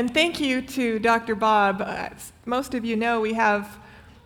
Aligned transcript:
And 0.00 0.14
thank 0.14 0.40
you 0.40 0.62
to 0.62 0.98
Dr. 0.98 1.34
Bob. 1.34 1.82
Uh, 1.82 2.08
most 2.46 2.72
of 2.72 2.86
you 2.86 2.96
know 2.96 3.20
we 3.20 3.34
have 3.34 3.78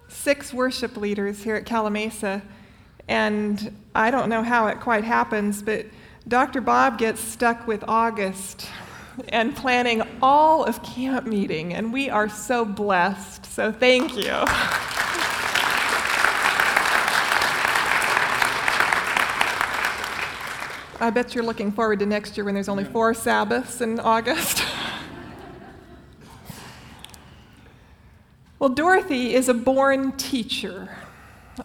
six 0.07 0.55
worship 0.55 0.97
leaders 0.97 1.43
here 1.43 1.57
at 1.57 1.65
Calimesa, 1.65 2.43
and 3.09 3.77
I 3.93 4.13
don't 4.13 4.29
know 4.29 4.45
how 4.45 4.69
it 4.69 4.79
quite 4.79 5.03
happens, 5.03 5.63
but 5.63 5.87
Dr. 6.29 6.61
Bob 6.61 6.97
gets 6.97 7.21
stuck 7.21 7.67
with 7.67 7.83
August 7.89 8.69
and 9.31 9.57
planning 9.57 10.05
all 10.23 10.63
of 10.63 10.81
camp 10.85 11.27
meeting, 11.27 11.75
and 11.75 11.93
we 11.93 12.09
are 12.09 12.29
so 12.29 12.65
blessed. 12.65 13.45
So 13.45 13.73
thank 13.73 14.17
you. 14.17 14.31
I 21.01 21.11
bet 21.13 21.35
you're 21.35 21.43
looking 21.43 21.73
forward 21.73 21.99
to 21.99 22.07
next 22.07 22.37
year 22.37 22.45
when 22.45 22.55
there's 22.55 22.69
only 22.69 22.85
four 22.85 23.13
Sabbaths 23.13 23.81
in 23.81 23.99
August. 23.99 24.63
well, 28.65 28.73
Dorothy 28.73 29.35
is 29.35 29.51
a 29.51 29.53
born 29.53 30.13
teacher. 30.13 30.97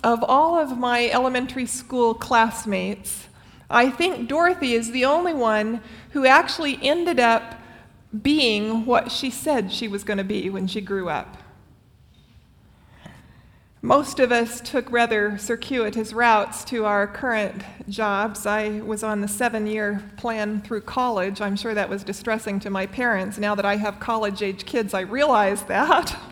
Of 0.04 0.22
all 0.22 0.60
of 0.60 0.78
my 0.78 1.10
elementary 1.10 1.66
school 1.66 2.14
classmates, 2.14 3.30
I 3.70 3.90
think 3.90 4.28
Dorothy 4.28 4.74
is 4.74 4.92
the 4.92 5.06
only 5.06 5.34
one 5.34 5.80
who 6.10 6.26
actually 6.26 6.78
ended 6.84 7.18
up 7.18 7.56
being 8.22 8.86
what 8.86 9.14
she 9.14 9.30
said 9.30 9.72
she 9.72 9.88
was 9.88 10.04
going 10.04 10.18
to 10.18 10.26
be 10.26 10.50
when 10.50 10.68
she 10.68 10.82
grew 10.82 11.08
up. 11.08 11.38
Most 13.82 14.20
of 14.20 14.34
us 14.34 14.60
took 14.60 14.92
rather 14.92 15.38
circuitous 15.38 16.12
routes 16.12 16.66
to 16.66 16.84
our 16.84 17.08
current 17.08 17.64
jobs. 17.88 18.46
I 18.46 18.82
was 18.82 19.04
on 19.04 19.22
the 19.22 19.30
seven 19.30 19.68
year 19.68 20.04
plan 20.18 20.62
through 20.62 20.82
college. 20.82 21.40
I'm 21.40 21.56
sure 21.56 21.74
that 21.74 21.88
was 21.88 22.04
distressing 22.04 22.60
to 22.60 22.70
my 22.70 22.88
parents. 22.88 23.38
Now 23.38 23.56
that 23.56 23.64
I 23.64 23.78
have 23.78 24.02
college 24.02 24.42
age 24.42 24.66
kids, 24.66 24.94
I 24.94 25.00
realize 25.00 25.64
that. 25.64 26.14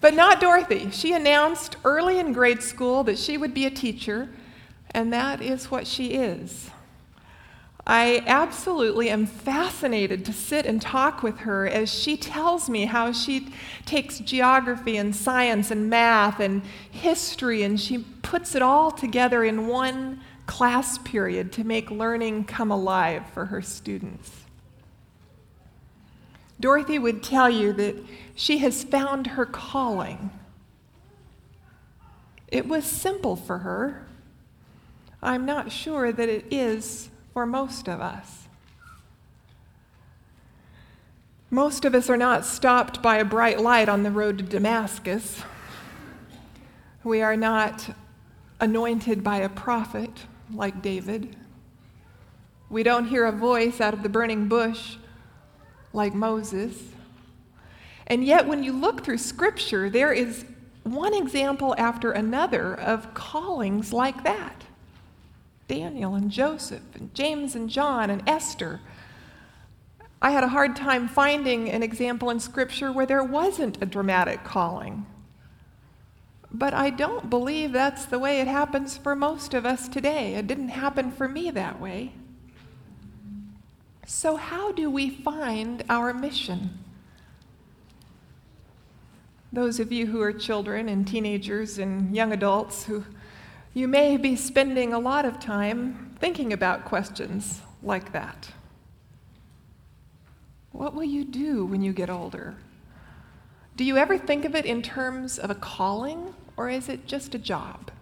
but 0.00 0.14
not 0.14 0.40
Dorothy. 0.40 0.90
She 0.90 1.12
announced 1.12 1.76
early 1.84 2.18
in 2.18 2.32
grade 2.32 2.62
school 2.62 3.04
that 3.04 3.18
she 3.18 3.36
would 3.36 3.54
be 3.54 3.66
a 3.66 3.70
teacher, 3.70 4.28
and 4.90 5.12
that 5.12 5.42
is 5.42 5.70
what 5.70 5.86
she 5.86 6.12
is. 6.14 6.70
I 7.86 8.22
absolutely 8.26 9.10
am 9.10 9.26
fascinated 9.26 10.24
to 10.26 10.32
sit 10.32 10.66
and 10.66 10.80
talk 10.80 11.22
with 11.22 11.38
her 11.38 11.66
as 11.66 11.92
she 11.92 12.16
tells 12.16 12.68
me 12.68 12.84
how 12.84 13.10
she 13.10 13.52
takes 13.84 14.20
geography 14.20 14.96
and 14.96 15.14
science 15.16 15.70
and 15.70 15.90
math 15.90 16.40
and 16.40 16.62
history 16.90 17.62
and 17.62 17.80
she 17.80 17.98
puts 17.98 18.54
it 18.54 18.62
all 18.62 18.90
together 18.90 19.42
in 19.42 19.66
one 19.66 20.20
class 20.46 20.98
period 20.98 21.52
to 21.52 21.64
make 21.64 21.90
learning 21.90 22.44
come 22.44 22.70
alive 22.70 23.24
for 23.32 23.46
her 23.46 23.62
students. 23.62 24.39
Dorothy 26.60 26.98
would 26.98 27.22
tell 27.22 27.48
you 27.48 27.72
that 27.72 27.96
she 28.34 28.58
has 28.58 28.84
found 28.84 29.28
her 29.28 29.46
calling. 29.46 30.30
It 32.48 32.68
was 32.68 32.84
simple 32.84 33.34
for 33.34 33.58
her. 33.58 34.06
I'm 35.22 35.46
not 35.46 35.72
sure 35.72 36.12
that 36.12 36.28
it 36.28 36.46
is 36.50 37.08
for 37.32 37.46
most 37.46 37.88
of 37.88 38.00
us. 38.00 38.48
Most 41.50 41.84
of 41.84 41.94
us 41.94 42.08
are 42.10 42.16
not 42.16 42.44
stopped 42.44 43.02
by 43.02 43.16
a 43.16 43.24
bright 43.24 43.58
light 43.58 43.88
on 43.88 44.02
the 44.02 44.10
road 44.10 44.38
to 44.38 44.44
Damascus. 44.44 45.42
We 47.02 47.22
are 47.22 47.36
not 47.36 47.96
anointed 48.60 49.24
by 49.24 49.38
a 49.38 49.48
prophet 49.48 50.26
like 50.52 50.82
David. 50.82 51.34
We 52.68 52.82
don't 52.82 53.06
hear 53.06 53.24
a 53.24 53.32
voice 53.32 53.80
out 53.80 53.94
of 53.94 54.02
the 54.02 54.08
burning 54.08 54.46
bush 54.46 54.96
like 55.92 56.14
Moses. 56.14 56.90
And 58.06 58.24
yet, 58.24 58.46
when 58.46 58.64
you 58.64 58.72
look 58.72 59.04
through 59.04 59.18
Scripture, 59.18 59.88
there 59.88 60.12
is 60.12 60.44
one 60.82 61.14
example 61.14 61.74
after 61.78 62.10
another 62.12 62.74
of 62.74 63.14
callings 63.14 63.92
like 63.92 64.24
that. 64.24 64.64
Daniel 65.68 66.14
and 66.16 66.30
Joseph 66.30 66.82
and 66.94 67.14
James 67.14 67.54
and 67.54 67.70
John 67.70 68.10
and 68.10 68.28
Esther. 68.28 68.80
I 70.20 70.32
had 70.32 70.42
a 70.42 70.48
hard 70.48 70.74
time 70.74 71.08
finding 71.08 71.70
an 71.70 71.82
example 71.82 72.30
in 72.30 72.40
Scripture 72.40 72.90
where 72.90 73.06
there 73.06 73.22
wasn't 73.22 73.80
a 73.80 73.86
dramatic 73.86 74.42
calling. 74.42 75.06
But 76.52 76.74
I 76.74 76.90
don't 76.90 77.30
believe 77.30 77.72
that's 77.72 78.04
the 78.06 78.18
way 78.18 78.40
it 78.40 78.48
happens 78.48 78.96
for 78.96 79.14
most 79.14 79.54
of 79.54 79.64
us 79.64 79.88
today. 79.88 80.34
It 80.34 80.48
didn't 80.48 80.70
happen 80.70 81.12
for 81.12 81.28
me 81.28 81.50
that 81.52 81.80
way. 81.80 82.12
So, 84.12 84.34
how 84.34 84.72
do 84.72 84.90
we 84.90 85.08
find 85.08 85.84
our 85.88 86.12
mission? 86.12 86.80
Those 89.52 89.78
of 89.78 89.92
you 89.92 90.06
who 90.06 90.20
are 90.20 90.32
children 90.32 90.88
and 90.88 91.06
teenagers 91.06 91.78
and 91.78 92.14
young 92.14 92.32
adults 92.32 92.84
who 92.84 93.04
you 93.72 93.86
may 93.86 94.16
be 94.16 94.34
spending 94.34 94.92
a 94.92 94.98
lot 94.98 95.24
of 95.24 95.38
time 95.38 96.16
thinking 96.18 96.52
about 96.52 96.84
questions 96.84 97.60
like 97.84 98.12
that. 98.12 98.50
What 100.72 100.92
will 100.92 101.04
you 101.04 101.24
do 101.24 101.64
when 101.64 101.80
you 101.80 101.92
get 101.92 102.10
older? 102.10 102.56
Do 103.76 103.84
you 103.84 103.96
ever 103.96 104.18
think 104.18 104.44
of 104.44 104.56
it 104.56 104.66
in 104.66 104.82
terms 104.82 105.38
of 105.38 105.50
a 105.50 105.54
calling, 105.54 106.34
or 106.56 106.68
is 106.68 106.88
it 106.88 107.06
just 107.06 107.36
a 107.36 107.38
job? 107.38 107.92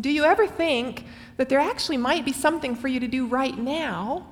Do 0.00 0.10
you 0.10 0.24
ever 0.24 0.46
think 0.46 1.04
that 1.36 1.48
there 1.48 1.60
actually 1.60 1.96
might 1.96 2.24
be 2.24 2.32
something 2.32 2.74
for 2.74 2.88
you 2.88 3.00
to 3.00 3.08
do 3.08 3.26
right 3.26 3.56
now 3.56 4.26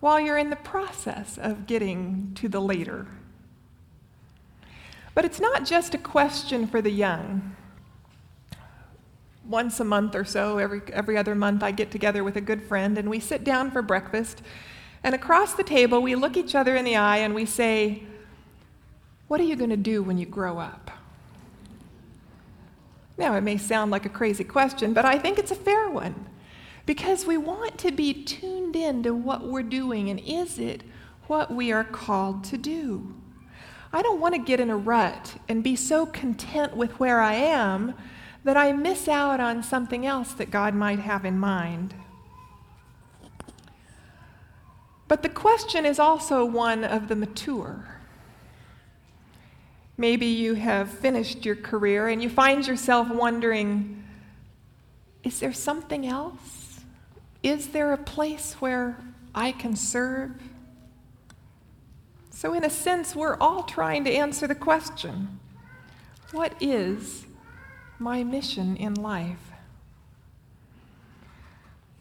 while 0.00 0.18
you're 0.18 0.38
in 0.38 0.50
the 0.50 0.56
process 0.56 1.38
of 1.38 1.66
getting 1.66 2.32
to 2.36 2.48
the 2.48 2.60
later? 2.60 3.06
But 5.14 5.24
it's 5.24 5.40
not 5.40 5.66
just 5.66 5.94
a 5.94 5.98
question 5.98 6.66
for 6.66 6.80
the 6.80 6.90
young 6.90 7.56
once 9.44 9.80
a 9.80 9.84
month 9.84 10.14
or 10.14 10.24
so, 10.24 10.58
every, 10.58 10.82
every 10.92 11.16
other 11.16 11.34
month, 11.34 11.62
I 11.62 11.72
get 11.72 11.90
together 11.90 12.22
with 12.22 12.36
a 12.36 12.40
good 12.40 12.62
friend 12.62 12.96
and 12.96 13.08
we 13.10 13.20
sit 13.20 13.44
down 13.44 13.70
for 13.70 13.82
breakfast. 13.82 14.42
And 15.02 15.14
across 15.14 15.54
the 15.54 15.64
table, 15.64 16.00
we 16.00 16.14
look 16.14 16.36
each 16.36 16.54
other 16.54 16.76
in 16.76 16.84
the 16.84 16.96
eye 16.96 17.18
and 17.18 17.34
we 17.34 17.46
say, 17.46 18.04
What 19.28 19.40
are 19.40 19.44
you 19.44 19.56
going 19.56 19.70
to 19.70 19.76
do 19.76 20.02
when 20.02 20.18
you 20.18 20.26
grow 20.26 20.58
up? 20.58 20.91
Now, 23.22 23.36
it 23.36 23.44
may 23.44 23.56
sound 23.56 23.92
like 23.92 24.04
a 24.04 24.08
crazy 24.08 24.42
question, 24.42 24.92
but 24.92 25.04
I 25.04 25.16
think 25.16 25.38
it's 25.38 25.52
a 25.52 25.54
fair 25.54 25.88
one 25.88 26.26
because 26.86 27.24
we 27.24 27.36
want 27.36 27.78
to 27.78 27.92
be 27.92 28.12
tuned 28.24 28.74
in 28.74 29.04
to 29.04 29.14
what 29.14 29.46
we're 29.46 29.62
doing 29.62 30.10
and 30.10 30.18
is 30.18 30.58
it 30.58 30.82
what 31.28 31.54
we 31.54 31.70
are 31.70 31.84
called 31.84 32.42
to 32.42 32.58
do? 32.58 33.14
I 33.92 34.02
don't 34.02 34.20
want 34.20 34.34
to 34.34 34.40
get 34.40 34.58
in 34.58 34.70
a 34.70 34.76
rut 34.76 35.36
and 35.48 35.62
be 35.62 35.76
so 35.76 36.04
content 36.04 36.76
with 36.76 36.98
where 36.98 37.20
I 37.20 37.34
am 37.34 37.94
that 38.42 38.56
I 38.56 38.72
miss 38.72 39.06
out 39.06 39.38
on 39.38 39.62
something 39.62 40.04
else 40.04 40.32
that 40.32 40.50
God 40.50 40.74
might 40.74 40.98
have 40.98 41.24
in 41.24 41.38
mind. 41.38 41.94
But 45.06 45.22
the 45.22 45.28
question 45.28 45.86
is 45.86 46.00
also 46.00 46.44
one 46.44 46.82
of 46.82 47.06
the 47.06 47.14
mature. 47.14 48.01
Maybe 49.96 50.26
you 50.26 50.54
have 50.54 50.88
finished 50.88 51.44
your 51.44 51.56
career 51.56 52.08
and 52.08 52.22
you 52.22 52.30
find 52.30 52.66
yourself 52.66 53.08
wondering 53.08 53.98
is 55.22 55.38
there 55.38 55.52
something 55.52 56.04
else? 56.04 56.80
Is 57.42 57.68
there 57.68 57.92
a 57.92 57.98
place 57.98 58.54
where 58.54 58.98
I 59.34 59.52
can 59.52 59.76
serve? 59.76 60.32
So, 62.30 62.54
in 62.54 62.64
a 62.64 62.70
sense, 62.70 63.14
we're 63.14 63.36
all 63.36 63.62
trying 63.62 64.02
to 64.04 64.10
answer 64.10 64.48
the 64.48 64.54
question 64.56 65.38
what 66.32 66.54
is 66.60 67.26
my 67.98 68.24
mission 68.24 68.76
in 68.76 68.94
life. 68.94 69.52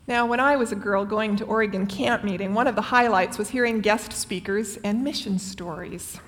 Now, 0.08 0.26
when 0.26 0.40
I 0.40 0.56
was 0.56 0.72
a 0.72 0.76
girl 0.76 1.06
going 1.06 1.36
to 1.36 1.46
Oregon 1.46 1.86
camp 1.86 2.24
meeting, 2.24 2.54
one 2.54 2.66
of 2.66 2.76
the 2.76 2.82
highlights 2.82 3.38
was 3.38 3.50
hearing 3.50 3.82
guest 3.82 4.14
speakers 4.14 4.78
and 4.78 5.04
mission 5.04 5.38
stories. 5.38 6.20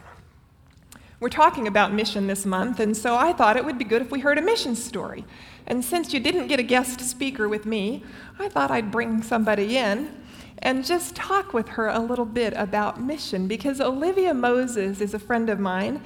We're 1.24 1.30
talking 1.30 1.68
about 1.70 1.94
mission 1.94 2.28
this 2.28 2.46
month, 2.46 2.82
and 2.82 2.98
so 2.98 3.16
I 3.16 3.32
thought 3.32 3.56
it 3.56 3.64
would 3.64 3.78
be 3.78 3.86
good 3.86 4.02
if 4.02 4.12
we 4.12 4.20
heard 4.20 4.38
a 4.38 4.42
mission 4.42 4.76
story. 4.76 5.24
And 5.68 5.82
since 5.82 6.14
you 6.14 6.20
didn't 6.20 6.48
get 6.48 6.60
a 6.60 6.64
guest 6.64 7.00
speaker 7.00 7.48
with 7.48 7.66
me, 7.66 8.04
I 8.40 8.50
thought 8.50 8.72
I'd 8.72 8.92
bring 8.92 9.24
somebody 9.24 9.78
in 9.78 10.14
and 10.58 10.84
just 10.84 11.16
talk 11.16 11.54
with 11.54 11.70
her 11.70 11.88
a 11.88 12.00
little 12.00 12.26
bit 12.26 12.52
about 12.58 13.00
mission 13.00 13.48
because 13.48 13.80
Olivia 13.80 14.34
Moses 14.34 15.00
is 15.00 15.14
a 15.14 15.20
friend 15.20 15.50
of 15.50 15.62
mine, 15.62 16.04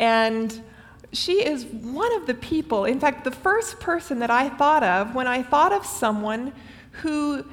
and 0.00 0.60
she 1.12 1.46
is 1.46 1.64
one 1.66 2.12
of 2.16 2.26
the 2.26 2.34
people, 2.34 2.86
in 2.86 2.98
fact, 2.98 3.22
the 3.22 3.30
first 3.30 3.78
person 3.78 4.18
that 4.18 4.32
I 4.32 4.48
thought 4.48 4.82
of 4.82 5.14
when 5.14 5.28
I 5.28 5.44
thought 5.44 5.70
of 5.70 5.86
someone 5.86 6.52
who 6.90 7.44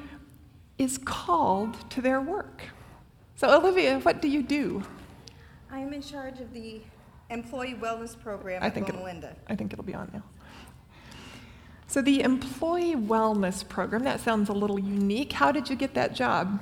is 0.78 0.98
called 0.98 1.88
to 1.90 2.00
their 2.00 2.20
work. 2.20 2.64
So, 3.36 3.56
Olivia, 3.56 4.00
what 4.00 4.20
do 4.20 4.26
you 4.26 4.42
do? 4.42 4.82
I 5.70 5.78
am 5.78 5.92
in 5.92 6.02
charge 6.02 6.40
of 6.40 6.52
the 6.52 6.80
Employee 7.34 7.74
Wellness 7.74 8.18
Program 8.18 8.62
I 8.62 8.68
at 8.68 8.74
think 8.74 8.88
Loma 8.88 9.04
Linda. 9.04 9.36
I 9.48 9.54
think 9.54 9.72
it'll 9.72 9.84
be 9.84 9.94
on 9.94 10.10
now. 10.14 10.22
So, 11.86 12.00
the 12.00 12.22
Employee 12.22 12.96
Wellness 12.96 13.68
Program, 13.68 14.02
that 14.04 14.20
sounds 14.20 14.48
a 14.48 14.52
little 14.52 14.78
unique. 14.78 15.32
How 15.32 15.52
did 15.52 15.68
you 15.68 15.76
get 15.76 15.92
that 15.94 16.14
job? 16.14 16.60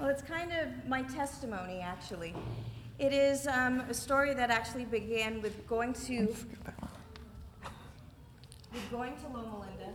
Well, 0.00 0.08
it's 0.08 0.22
kind 0.22 0.50
of 0.52 0.88
my 0.88 1.02
testimony, 1.02 1.80
actually. 1.80 2.34
It 2.98 3.12
is 3.12 3.46
um, 3.46 3.80
a 3.80 3.94
story 3.94 4.34
that 4.34 4.50
actually 4.50 4.84
began 4.84 5.42
with 5.42 5.66
going 5.66 5.92
to 6.06 6.26
with 8.72 8.90
going 8.90 9.14
to 9.16 9.28
Loma 9.28 9.60
Linda. 9.60 9.92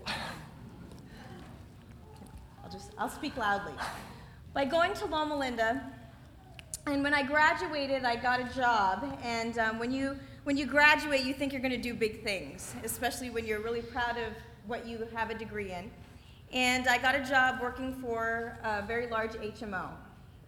I'll 2.63 2.71
just 2.71 2.91
I'll 2.97 3.09
speak 3.09 3.35
loudly. 3.37 3.73
By 4.53 4.65
going 4.65 4.93
to 4.95 5.05
Loma 5.05 5.37
Linda, 5.37 5.83
and 6.87 7.03
when 7.03 7.13
I 7.13 7.23
graduated, 7.23 8.03
I 8.05 8.15
got 8.15 8.39
a 8.39 8.53
job. 8.55 9.19
And 9.23 9.57
um, 9.57 9.79
when 9.79 9.91
you 9.91 10.17
when 10.43 10.57
you 10.57 10.65
graduate, 10.65 11.25
you 11.25 11.33
think 11.33 11.51
you're 11.51 11.61
going 11.61 11.71
to 11.71 11.77
do 11.77 11.93
big 11.93 12.23
things, 12.23 12.73
especially 12.83 13.29
when 13.29 13.45
you're 13.45 13.59
really 13.59 13.81
proud 13.81 14.17
of 14.17 14.33
what 14.65 14.87
you 14.87 15.07
have 15.13 15.29
a 15.29 15.35
degree 15.35 15.71
in. 15.71 15.91
And 16.51 16.87
I 16.87 16.97
got 16.97 17.13
a 17.13 17.23
job 17.23 17.59
working 17.61 17.93
for 18.01 18.57
a 18.63 18.81
very 18.81 19.07
large 19.07 19.33
HMO. 19.33 19.89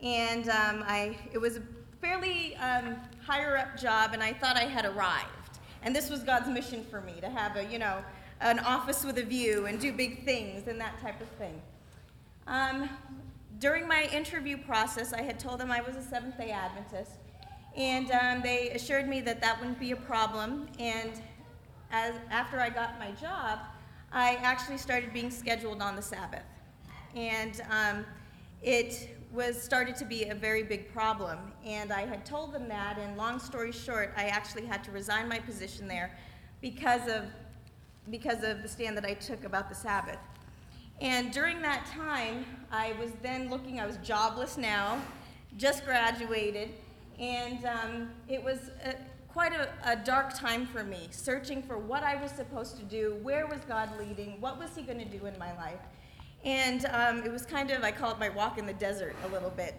And 0.02 0.50
um, 0.50 0.84
I, 0.88 1.18
it 1.32 1.38
was 1.38 1.58
a 1.58 1.62
fairly 2.02 2.56
um, 2.56 2.96
higher 3.24 3.58
up 3.58 3.78
job, 3.78 4.14
and 4.14 4.24
I 4.24 4.34
thought 4.34 4.58
I 4.58 4.64
had 4.64 4.86
arrived. 4.86 5.28
And 5.84 5.96
this 5.96 6.10
was 6.10 6.22
God's 6.24 6.50
mission 6.50 6.84
for 6.90 7.02
me 7.02 7.14
to 7.22 7.30
have 7.30 7.56
a, 7.56 7.66
you 7.66 7.78
know, 7.78 8.04
an 8.40 8.60
office 8.60 9.04
with 9.04 9.20
a 9.20 9.24
view 9.24 9.68
and 9.68 9.80
do 9.80 9.94
big 9.94 10.26
things 10.26 10.68
and 10.68 10.82
that 10.82 11.00
type 11.02 11.22
of 11.22 11.28
thing. 11.38 11.62
Um, 12.48 12.90
during 13.62 13.88
my 13.88 14.10
interview 14.12 14.58
process, 14.58 15.14
I 15.14 15.22
had 15.22 15.40
told 15.40 15.60
them 15.60 15.72
I 15.72 15.82
was 15.82 15.96
a 15.96 16.02
Seventh 16.02 16.36
day 16.36 16.50
Adventist, 16.50 17.12
and 17.78 18.10
um, 18.12 18.42
they 18.42 18.72
assured 18.72 19.08
me 19.08 19.22
that 19.22 19.40
that 19.42 19.60
wouldn't 19.60 19.80
be 19.80 19.92
a 19.92 19.96
problem. 19.96 20.68
And 20.80 21.12
as, 21.92 22.16
after 22.32 22.60
I 22.60 22.70
got 22.72 22.98
my 22.98 23.12
job, 23.12 23.60
I 24.12 24.36
actually 24.42 24.80
started 24.80 25.14
being 25.14 25.30
scheduled 25.30 25.80
on 25.80 25.96
the 25.96 26.02
Sabbath. 26.02 26.44
And 27.16 27.62
um, 27.70 28.06
it 28.64 29.16
was 29.32 29.62
started 29.62 29.96
to 29.98 30.06
be 30.06 30.26
a 30.26 30.36
very 30.36 30.64
big 30.64 30.92
problem. 30.92 31.38
And 31.64 31.94
I 31.94 32.08
had 32.08 32.26
told 32.26 32.54
them 32.54 32.68
that, 32.68 32.98
and 32.98 33.16
long 33.16 33.40
story 33.40 33.72
short, 33.72 34.12
I 34.18 34.26
actually 34.26 34.66
had 34.66 34.84
to 34.86 34.92
resign 34.92 35.30
my 35.30 35.40
position 35.40 35.88
there 35.88 36.18
because 36.62 37.08
of, 37.08 37.26
because 38.10 38.44
of 38.44 38.64
the 38.64 38.68
stand 38.68 38.98
that 38.98 39.06
I 39.06 39.14
took 39.14 39.44
about 39.44 39.70
the 39.70 39.76
Sabbath. 39.76 40.20
And 41.02 41.34
during 41.34 41.64
that 41.64 41.88
time, 41.88 42.46
I 42.72 42.94
was 43.00 43.10
then 43.24 43.50
looking, 43.50 43.80
I 43.80 43.88
was 43.88 43.98
jobless 43.98 44.56
now, 44.56 45.02
just 45.58 45.84
graduated, 45.84 46.70
and 47.20 47.66
um, 47.66 48.10
it 48.30 48.42
was 48.42 48.70
a, 48.86 48.94
quite 49.28 49.52
a, 49.52 49.68
a, 49.84 49.96
dark 49.96 50.38
time 50.38 50.68
for 50.68 50.84
me, 50.84 51.08
searching 51.10 51.64
for 51.64 51.80
what 51.80 52.04
I 52.04 52.22
was 52.22 52.32
supposed 52.32 52.78
to 52.78 52.84
do, 52.84 53.18
where 53.24 53.48
was 53.48 53.62
God 53.68 53.90
leading, 53.98 54.40
what 54.40 54.60
was 54.60 54.76
He 54.76 54.84
going 54.84 55.00
to 55.00 55.06
do 55.06 55.26
in 55.26 55.38
my 55.40 55.58
life. 55.58 55.80
And 56.46 56.86
um, 56.86 57.24
it 57.24 57.32
was 57.32 57.48
kind 57.48 57.72
of, 57.72 57.84
I 57.84 57.92
call 57.92 58.12
it 58.12 58.20
my 58.20 58.30
walk 58.30 58.60
in 58.60 58.68
the 58.68 58.74
desert 58.74 59.16
a 59.26 59.28
little 59.30 59.50
bit. 59.50 59.76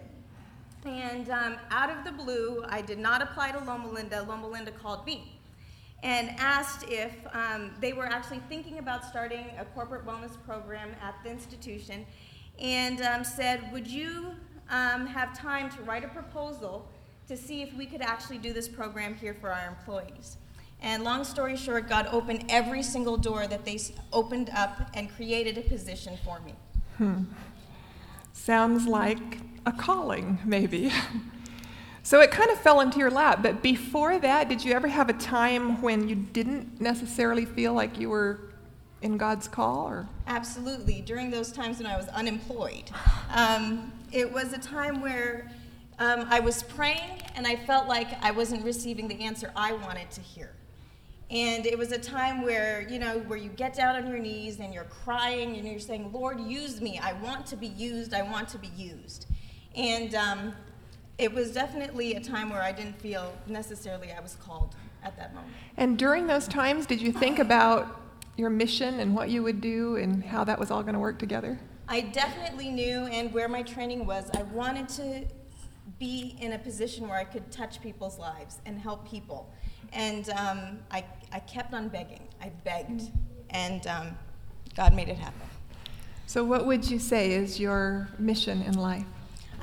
And 0.85 1.29
um, 1.29 1.55
out 1.71 1.89
of 1.89 2.03
the 2.03 2.11
blue, 2.11 2.65
I 2.67 2.81
did 2.81 2.99
not 2.99 3.21
apply 3.21 3.51
to 3.51 3.59
Loma 3.59 3.89
Linda. 3.89 4.25
Loma 4.27 4.47
Linda 4.47 4.71
called 4.71 5.05
me 5.05 5.39
and 6.03 6.35
asked 6.37 6.85
if 6.89 7.11
um, 7.33 7.71
they 7.79 7.93
were 7.93 8.05
actually 8.05 8.41
thinking 8.49 8.77
about 8.77 9.05
starting 9.05 9.45
a 9.57 9.65
corporate 9.73 10.05
wellness 10.05 10.35
program 10.45 10.89
at 11.01 11.15
the 11.23 11.31
institution 11.31 12.05
and 12.59 13.01
um, 13.01 13.23
said, 13.23 13.71
Would 13.71 13.87
you 13.87 14.33
um, 14.69 15.07
have 15.07 15.35
time 15.35 15.69
to 15.71 15.81
write 15.83 16.03
a 16.03 16.09
proposal 16.09 16.87
to 17.27 17.37
see 17.37 17.61
if 17.61 17.73
we 17.73 17.85
could 17.85 18.01
actually 18.01 18.37
do 18.37 18.51
this 18.51 18.67
program 18.67 19.15
here 19.15 19.33
for 19.33 19.49
our 19.49 19.67
employees? 19.67 20.37
And 20.81 21.05
long 21.05 21.23
story 21.23 21.55
short, 21.55 21.87
God 21.87 22.09
opened 22.11 22.45
every 22.49 22.83
single 22.83 23.15
door 23.15 23.47
that 23.47 23.63
they 23.63 23.79
opened 24.11 24.49
up 24.53 24.91
and 24.93 25.09
created 25.15 25.57
a 25.57 25.61
position 25.61 26.17
for 26.25 26.41
me. 26.41 26.53
Hmm. 26.97 27.23
Sounds 28.33 28.85
like 28.85 29.39
a 29.65 29.71
calling, 29.71 30.39
maybe. 30.43 30.91
so 32.03 32.19
it 32.19 32.31
kind 32.31 32.51
of 32.51 32.59
fell 32.59 32.81
into 32.81 32.99
your 32.99 33.09
lap. 33.09 33.41
But 33.41 33.63
before 33.63 34.19
that, 34.19 34.49
did 34.49 34.63
you 34.63 34.73
ever 34.73 34.89
have 34.89 35.09
a 35.09 35.13
time 35.13 35.81
when 35.81 36.09
you 36.09 36.15
didn't 36.15 36.81
necessarily 36.81 37.45
feel 37.45 37.73
like 37.73 37.97
you 37.97 38.09
were 38.09 38.41
in 39.01 39.17
God's 39.17 39.47
call? 39.47 39.87
Or? 39.87 40.09
Absolutely. 40.27 40.99
During 41.01 41.31
those 41.31 41.51
times 41.53 41.77
when 41.77 41.87
I 41.87 41.95
was 41.95 42.07
unemployed, 42.09 42.91
um, 43.33 43.93
it 44.11 44.31
was 44.31 44.51
a 44.51 44.59
time 44.59 45.01
where 45.01 45.49
um, 45.97 46.27
I 46.29 46.41
was 46.41 46.61
praying 46.63 47.21
and 47.35 47.47
I 47.47 47.55
felt 47.55 47.87
like 47.87 48.07
I 48.21 48.31
wasn't 48.31 48.65
receiving 48.65 49.07
the 49.07 49.21
answer 49.21 49.51
I 49.55 49.71
wanted 49.71 50.11
to 50.11 50.21
hear. 50.21 50.51
And 51.29 51.65
it 51.65 51.77
was 51.77 51.93
a 51.93 51.97
time 51.97 52.41
where, 52.43 52.85
you 52.87 52.99
know, 52.99 53.19
where 53.19 53.39
you 53.39 53.49
get 53.49 53.73
down 53.73 53.95
on 53.95 54.07
your 54.07 54.19
knees 54.19 54.59
and 54.59 54.73
you're 54.73 54.83
crying 54.83 55.55
and 55.55 55.65
you're 55.65 55.79
saying, 55.79 56.11
Lord, 56.11 56.39
use 56.41 56.81
me. 56.81 56.99
I 56.99 57.13
want 57.13 57.45
to 57.47 57.55
be 57.55 57.67
used. 57.67 58.13
I 58.13 58.23
want 58.23 58.49
to 58.49 58.57
be 58.57 58.69
used. 58.75 59.27
And 59.75 60.13
um, 60.13 60.53
it 61.17 61.31
was 61.31 61.51
definitely 61.51 62.15
a 62.15 62.19
time 62.19 62.49
where 62.49 62.61
I 62.61 62.71
didn't 62.71 62.99
feel 62.99 63.33
necessarily 63.47 64.11
I 64.11 64.19
was 64.19 64.35
called 64.35 64.75
at 65.03 65.15
that 65.17 65.33
moment. 65.33 65.53
And 65.77 65.97
during 65.97 66.27
those 66.27 66.47
times, 66.47 66.85
did 66.85 67.01
you 67.01 67.11
think 67.11 67.39
about 67.39 68.01
your 68.35 68.49
mission 68.49 68.99
and 68.99 69.15
what 69.15 69.29
you 69.29 69.43
would 69.43 69.61
do 69.61 69.97
and 69.97 70.23
how 70.23 70.43
that 70.43 70.59
was 70.59 70.71
all 70.71 70.81
going 70.81 70.93
to 70.93 70.99
work 70.99 71.19
together? 71.19 71.59
I 71.87 72.01
definitely 72.01 72.69
knew, 72.69 73.05
and 73.05 73.31
where 73.33 73.47
my 73.47 73.61
training 73.61 74.05
was, 74.05 74.29
I 74.33 74.43
wanted 74.43 74.89
to 74.89 75.25
be 75.99 76.35
in 76.39 76.53
a 76.53 76.59
position 76.59 77.07
where 77.07 77.17
I 77.17 77.25
could 77.25 77.51
touch 77.51 77.81
people's 77.81 78.17
lives 78.17 78.59
and 78.65 78.79
help 78.79 79.07
people. 79.07 79.53
And 79.91 80.29
um, 80.31 80.79
I, 80.89 81.03
I 81.31 81.39
kept 81.41 81.73
on 81.73 81.89
begging. 81.89 82.27
I 82.41 82.49
begged, 82.63 83.11
and 83.51 83.85
um, 83.85 84.17
God 84.75 84.95
made 84.95 85.09
it 85.09 85.17
happen. 85.17 85.41
So, 86.25 86.43
what 86.43 86.65
would 86.65 86.89
you 86.89 86.97
say 86.97 87.33
is 87.33 87.59
your 87.59 88.07
mission 88.17 88.61
in 88.63 88.73
life? 88.73 89.05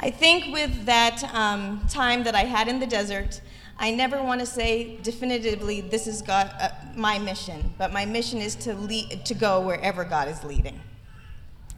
I 0.02 0.10
think 0.10 0.50
with 0.50 0.86
that 0.86 1.22
um, 1.34 1.86
time 1.90 2.24
that 2.24 2.34
I 2.34 2.44
had 2.44 2.68
in 2.68 2.80
the 2.80 2.86
desert, 2.86 3.42
I 3.78 3.90
never 3.90 4.22
want 4.22 4.40
to 4.40 4.46
say 4.46 4.96
definitively 5.02 5.82
this 5.82 6.06
is 6.06 6.22
God, 6.22 6.50
uh, 6.58 6.70
my 6.96 7.18
mission, 7.18 7.74
but 7.76 7.92
my 7.92 8.06
mission 8.06 8.38
is 8.38 8.54
to 8.56 8.74
lead, 8.74 9.26
to 9.26 9.34
go 9.34 9.60
wherever 9.60 10.04
God 10.04 10.28
is 10.28 10.42
leading. 10.42 10.80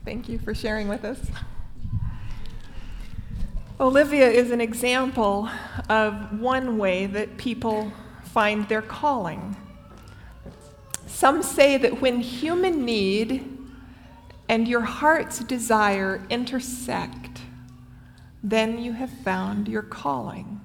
Thank 0.04 0.28
you 0.28 0.38
for 0.38 0.54
sharing 0.54 0.86
with 0.86 1.04
us. 1.04 1.20
Olivia 3.80 4.30
is 4.30 4.52
an 4.52 4.60
example 4.60 5.48
of 5.88 6.38
one 6.40 6.78
way 6.78 7.06
that 7.06 7.36
people 7.38 7.92
find 8.22 8.68
their 8.68 8.82
calling. 8.82 9.56
Some 11.06 11.42
say 11.42 11.76
that 11.76 12.00
when 12.00 12.20
human 12.20 12.84
need 12.84 13.58
and 14.48 14.68
your 14.68 14.82
heart's 14.82 15.40
desire 15.40 16.24
intersect, 16.30 17.31
then 18.42 18.78
you 18.78 18.92
have 18.92 19.10
found 19.10 19.68
your 19.68 19.82
calling. 19.82 20.60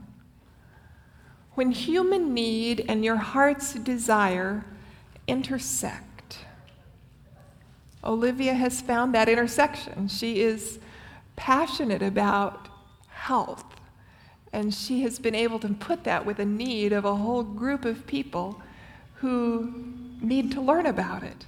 When 1.53 1.71
human 1.71 2.33
need 2.33 2.85
and 2.87 3.03
your 3.03 3.17
heart's 3.17 3.73
desire 3.73 4.65
intersect, 5.27 6.39
Olivia 8.03 8.53
has 8.53 8.81
found 8.81 9.13
that 9.15 9.27
intersection. 9.27 10.07
She 10.07 10.41
is 10.41 10.79
passionate 11.35 12.01
about 12.01 12.69
health 13.09 13.65
and 14.53 14.73
she 14.73 15.01
has 15.01 15.19
been 15.19 15.35
able 15.35 15.59
to 15.59 15.69
put 15.69 16.03
that 16.05 16.25
with 16.25 16.39
a 16.39 16.45
need 16.45 16.93
of 16.93 17.05
a 17.05 17.15
whole 17.15 17.43
group 17.43 17.85
of 17.85 18.07
people 18.07 18.61
who 19.15 19.73
need 20.21 20.51
to 20.51 20.61
learn 20.61 20.85
about 20.85 21.23
it. 21.23 21.45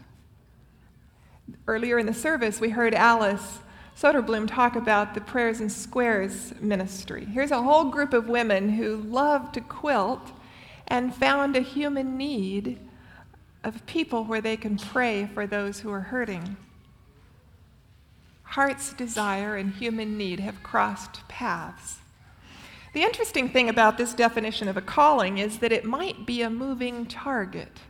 Earlier 1.67 1.97
in 1.97 2.05
the 2.05 2.13
service, 2.13 2.59
we 2.59 2.69
heard 2.69 2.93
Alice 2.93 3.59
Soderblom 3.99 4.47
talk 4.47 4.77
about 4.77 5.13
the 5.13 5.19
Prayers 5.19 5.59
and 5.59 5.69
Squares 5.69 6.53
ministry. 6.61 7.25
Here's 7.25 7.51
a 7.51 7.61
whole 7.61 7.83
group 7.83 8.13
of 8.13 8.29
women 8.29 8.69
who 8.69 8.95
love 8.95 9.51
to 9.51 9.59
quilt 9.59 10.31
and 10.87 11.13
found 11.13 11.57
a 11.57 11.61
human 11.61 12.15
need 12.15 12.79
of 13.61 13.85
people 13.87 14.23
where 14.23 14.39
they 14.39 14.55
can 14.55 14.77
pray 14.77 15.29
for 15.33 15.45
those 15.45 15.81
who 15.81 15.91
are 15.91 15.99
hurting. 15.99 16.55
Heart's 18.43 18.93
desire 18.93 19.57
and 19.57 19.73
human 19.73 20.17
need 20.17 20.39
have 20.39 20.63
crossed 20.63 21.27
paths. 21.27 21.97
The 22.93 23.03
interesting 23.03 23.49
thing 23.49 23.67
about 23.67 23.97
this 23.97 24.13
definition 24.13 24.69
of 24.69 24.77
a 24.77 24.81
calling 24.81 25.39
is 25.39 25.59
that 25.59 25.73
it 25.73 25.83
might 25.83 26.25
be 26.25 26.41
a 26.41 26.49
moving 26.49 27.05
target. 27.05 27.81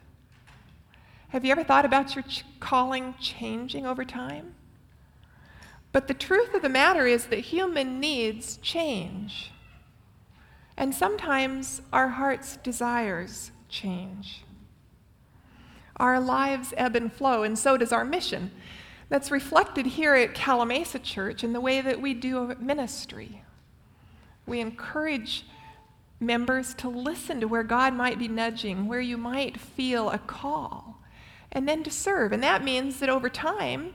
Have 1.27 1.45
you 1.45 1.51
ever 1.51 1.63
thought 1.63 1.85
about 1.85 2.15
your 2.15 2.23
ch- 2.23 2.45
calling 2.59 3.13
changing 3.19 3.85
over 3.85 4.03
time? 4.03 4.55
But 5.91 6.07
the 6.07 6.13
truth 6.13 6.53
of 6.53 6.61
the 6.61 6.69
matter 6.69 7.07
is 7.07 7.25
that 7.27 7.39
human 7.39 7.99
needs 7.99 8.57
change. 8.57 9.51
And 10.77 10.93
sometimes 10.93 11.81
our 11.91 12.09
heart's 12.09 12.57
desires 12.57 13.51
change. 13.67 14.43
Our 15.97 16.19
lives 16.19 16.73
ebb 16.77 16.95
and 16.95 17.11
flow, 17.11 17.43
and 17.43 17.57
so 17.57 17.75
does 17.75 17.91
our 17.91 18.05
mission. 18.05 18.51
That's 19.09 19.31
reflected 19.31 19.85
here 19.87 20.15
at 20.15 20.35
Calimesa 20.35 21.01
Church 21.01 21.43
in 21.43 21.51
the 21.51 21.59
way 21.59 21.81
that 21.81 21.99
we 21.99 22.13
do 22.13 22.55
ministry. 22.59 23.43
We 24.45 24.59
encourage 24.61 25.45
members 26.19 26.73
to 26.75 26.89
listen 26.89 27.41
to 27.41 27.47
where 27.47 27.63
God 27.63 27.93
might 27.93 28.19
be 28.19 28.27
nudging, 28.27 28.87
where 28.87 29.01
you 29.01 29.17
might 29.17 29.59
feel 29.59 30.09
a 30.09 30.19
call, 30.19 31.01
and 31.51 31.67
then 31.67 31.83
to 31.83 31.91
serve. 31.91 32.31
And 32.31 32.43
that 32.43 32.63
means 32.63 32.99
that 32.99 33.09
over 33.09 33.29
time, 33.29 33.93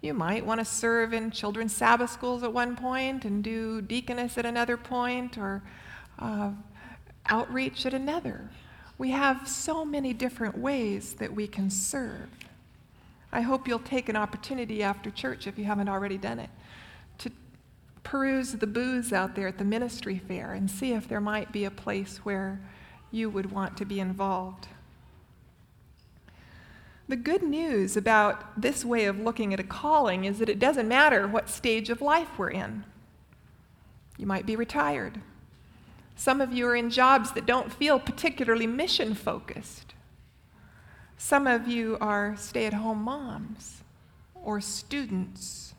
You 0.00 0.14
might 0.14 0.46
want 0.46 0.60
to 0.60 0.64
serve 0.64 1.12
in 1.12 1.30
children's 1.30 1.74
Sabbath 1.74 2.10
schools 2.10 2.42
at 2.42 2.52
one 2.52 2.76
point 2.76 3.24
and 3.24 3.42
do 3.42 3.82
deaconess 3.82 4.38
at 4.38 4.46
another 4.46 4.76
point 4.76 5.36
or 5.36 5.62
uh, 6.18 6.52
outreach 7.26 7.84
at 7.84 7.94
another. 7.94 8.48
We 8.96 9.10
have 9.10 9.48
so 9.48 9.84
many 9.84 10.12
different 10.12 10.56
ways 10.56 11.14
that 11.14 11.34
we 11.34 11.46
can 11.46 11.70
serve. 11.70 12.28
I 13.32 13.42
hope 13.42 13.68
you'll 13.68 13.78
take 13.80 14.08
an 14.08 14.16
opportunity 14.16 14.82
after 14.82 15.10
church, 15.10 15.46
if 15.46 15.58
you 15.58 15.64
haven't 15.64 15.88
already 15.88 16.16
done 16.16 16.38
it, 16.38 16.50
to 17.18 17.30
peruse 18.02 18.52
the 18.52 18.66
booths 18.66 19.12
out 19.12 19.34
there 19.34 19.48
at 19.48 19.58
the 19.58 19.64
ministry 19.64 20.18
fair 20.18 20.52
and 20.52 20.70
see 20.70 20.92
if 20.92 21.08
there 21.08 21.20
might 21.20 21.52
be 21.52 21.64
a 21.64 21.70
place 21.70 22.18
where 22.18 22.60
you 23.10 23.28
would 23.28 23.50
want 23.50 23.76
to 23.76 23.84
be 23.84 24.00
involved. 24.00 24.68
The 27.08 27.16
good 27.16 27.42
news 27.42 27.96
about 27.96 28.60
this 28.60 28.84
way 28.84 29.06
of 29.06 29.18
looking 29.18 29.54
at 29.54 29.60
a 29.60 29.64
calling 29.64 30.26
is 30.26 30.38
that 30.38 30.50
it 30.50 30.58
doesn't 30.58 30.86
matter 30.86 31.26
what 31.26 31.48
stage 31.48 31.88
of 31.88 32.02
life 32.02 32.28
we're 32.36 32.50
in. 32.50 32.84
You 34.18 34.26
might 34.26 34.44
be 34.44 34.56
retired. 34.56 35.20
Some 36.16 36.42
of 36.42 36.52
you 36.52 36.66
are 36.66 36.76
in 36.76 36.90
jobs 36.90 37.32
that 37.32 37.46
don't 37.46 37.72
feel 37.72 37.98
particularly 37.98 38.66
mission 38.66 39.14
focused. 39.14 39.94
Some 41.16 41.46
of 41.46 41.66
you 41.66 41.96
are 41.98 42.36
stay 42.36 42.66
at 42.66 42.74
home 42.74 43.02
moms 43.02 43.82
or 44.34 44.60
students. 44.60 45.74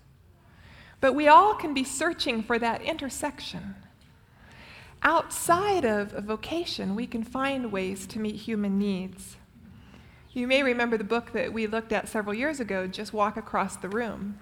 But 1.00 1.13
we 1.13 1.27
all 1.27 1.53
can 1.53 1.75
be 1.75 1.83
searching 1.83 2.41
for 2.41 2.57
that 2.57 2.81
intersection. 2.81 3.75
Outside 5.03 5.86
of 5.86 6.13
a 6.13 6.21
vocation, 6.21 6.95
we 6.95 7.05
can 7.05 7.24
find 7.24 7.71
ways 7.71 8.07
to 8.07 8.19
meet 8.19 8.36
human 8.36 8.79
needs. 8.79 9.38
You 10.39 10.48
may 10.48 10.63
remember 10.63 10.98
the 10.98 11.03
book 11.03 11.34
that 11.34 11.51
we 11.51 11.67
looked 11.67 11.91
at 11.91 12.08
several 12.08 12.34
years 12.34 12.62
ago, 12.62 12.88
Just 12.88 13.12
Walk 13.12 13.36
Across 13.36 13.75
the 13.75 13.89
Room. 13.89 14.39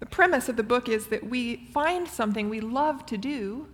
The 0.00 0.04
premise 0.04 0.50
of 0.50 0.56
the 0.56 0.62
book 0.62 0.86
is 0.86 1.06
that 1.06 1.24
we 1.24 1.64
find 1.72 2.06
something 2.06 2.50
we 2.50 2.60
love 2.60 3.06
to 3.06 3.16
do, 3.16 3.68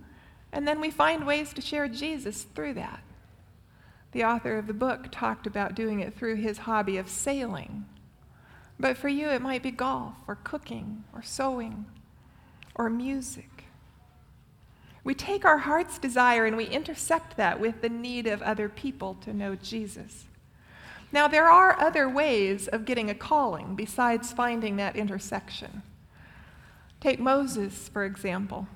and 0.53 0.65
then 0.65 0.79
we 0.79 0.89
find 0.89 1.27
ways 1.27 1.51
to 1.51 1.61
share 1.61 1.89
Jesus 1.89 2.43
through 2.43 2.75
that. 2.75 3.01
The 4.13 4.23
author 4.23 4.57
of 4.57 4.67
the 4.67 4.73
book 4.73 5.07
talked 5.11 5.45
about 5.45 5.75
doing 5.75 5.99
it 5.99 6.15
through 6.15 6.35
his 6.35 6.59
hobby 6.59 6.95
of 6.95 7.09
sailing. 7.09 7.83
But 8.79 8.95
for 8.95 9.09
you, 9.09 9.27
it 9.27 9.41
might 9.41 9.63
be 9.63 9.71
golf, 9.71 10.13
or 10.25 10.35
cooking, 10.35 11.03
or 11.13 11.21
sewing, 11.21 11.85
or 12.75 12.89
music. 12.89 13.65
We 15.03 15.13
take 15.13 15.43
our 15.43 15.57
heart's 15.57 15.99
desire 15.99 16.45
and 16.45 16.55
we 16.55 16.65
intersect 16.65 17.35
that 17.35 17.59
with 17.59 17.81
the 17.81 17.89
need 17.89 18.25
of 18.25 18.41
other 18.41 18.69
people 18.69 19.17
to 19.25 19.33
know 19.33 19.55
Jesus. 19.55 20.23
Now, 21.11 21.27
there 21.27 21.47
are 21.47 21.79
other 21.79 22.09
ways 22.09 22.67
of 22.67 22.85
getting 22.85 23.09
a 23.09 23.15
calling 23.15 23.75
besides 23.75 24.33
finding 24.33 24.75
that 24.75 24.95
intersection. 24.95 25.83
Take 26.99 27.19
Moses, 27.19 27.87
for 27.89 28.03
example. 28.03 28.67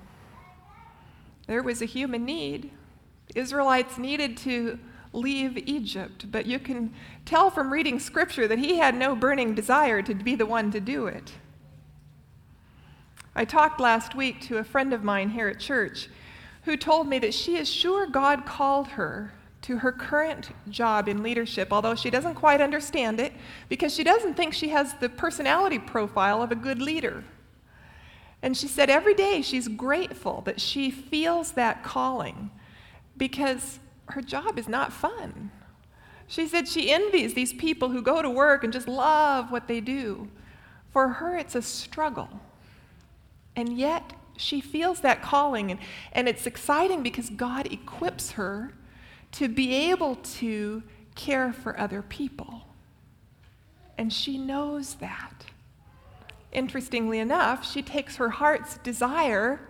There 1.46 1.62
was 1.62 1.82
a 1.82 1.86
human 1.86 2.24
need. 2.24 2.70
the 3.28 3.40
Israelites 3.40 3.98
needed 3.98 4.36
to 4.38 4.78
leave 5.12 5.58
Egypt, 5.68 6.30
but 6.30 6.46
you 6.46 6.58
can 6.58 6.94
tell 7.26 7.50
from 7.50 7.72
reading 7.72 7.98
scripture 7.98 8.48
that 8.48 8.58
he 8.58 8.78
had 8.78 8.94
no 8.94 9.14
burning 9.14 9.54
desire 9.54 10.00
to 10.02 10.14
be 10.14 10.34
the 10.34 10.46
one 10.46 10.70
to 10.70 10.80
do 10.80 11.06
it. 11.06 11.32
I 13.34 13.44
talked 13.44 13.80
last 13.80 14.14
week 14.14 14.40
to 14.42 14.58
a 14.58 14.64
friend 14.64 14.92
of 14.92 15.04
mine 15.04 15.30
here 15.30 15.48
at 15.48 15.60
church 15.60 16.08
who 16.64 16.76
told 16.76 17.08
me 17.08 17.18
that 17.18 17.34
she 17.34 17.56
is 17.56 17.68
sure 17.68 18.06
God 18.06 18.46
called 18.46 18.88
her 18.88 19.32
to 19.62 19.78
her 19.78 19.92
current 19.92 20.50
job 20.68 21.08
in 21.08 21.22
leadership, 21.22 21.72
although 21.72 21.94
she 21.94 22.10
doesn't 22.10 22.34
quite 22.34 22.60
understand 22.60 23.20
it 23.20 23.32
because 23.68 23.94
she 23.94 24.04
doesn't 24.04 24.34
think 24.34 24.52
she 24.52 24.68
has 24.68 24.94
the 24.94 25.08
personality 25.08 25.78
profile 25.78 26.42
of 26.42 26.50
a 26.50 26.56
good 26.56 26.82
leader. 26.82 27.24
And 28.42 28.56
she 28.56 28.66
said 28.66 28.90
every 28.90 29.14
day 29.14 29.40
she's 29.40 29.68
grateful 29.68 30.42
that 30.42 30.60
she 30.60 30.90
feels 30.90 31.52
that 31.52 31.84
calling 31.84 32.50
because 33.16 33.78
her 34.06 34.20
job 34.20 34.58
is 34.58 34.68
not 34.68 34.92
fun. 34.92 35.52
She 36.26 36.48
said 36.48 36.66
she 36.66 36.90
envies 36.90 37.34
these 37.34 37.52
people 37.52 37.90
who 37.90 38.02
go 38.02 38.20
to 38.20 38.30
work 38.30 38.64
and 38.64 38.72
just 38.72 38.88
love 38.88 39.52
what 39.52 39.68
they 39.68 39.80
do. 39.80 40.28
For 40.90 41.08
her, 41.08 41.36
it's 41.36 41.54
a 41.54 41.62
struggle. 41.62 42.28
And 43.54 43.76
yet, 43.78 44.14
she 44.36 44.60
feels 44.60 45.00
that 45.00 45.22
calling, 45.22 45.70
and, 45.70 45.78
and 46.12 46.28
it's 46.28 46.46
exciting 46.46 47.02
because 47.02 47.30
God 47.30 47.70
equips 47.70 48.32
her 48.32 48.72
to 49.32 49.48
be 49.48 49.90
able 49.90 50.16
to 50.16 50.82
care 51.14 51.52
for 51.52 51.78
other 51.78 52.02
people. 52.02 52.66
And 53.98 54.12
she 54.12 54.38
knows 54.38 54.94
that. 54.94 55.46
Interestingly 56.52 57.18
enough, 57.18 57.70
she 57.70 57.82
takes 57.82 58.16
her 58.16 58.30
heart's 58.30 58.78
desire 58.78 59.60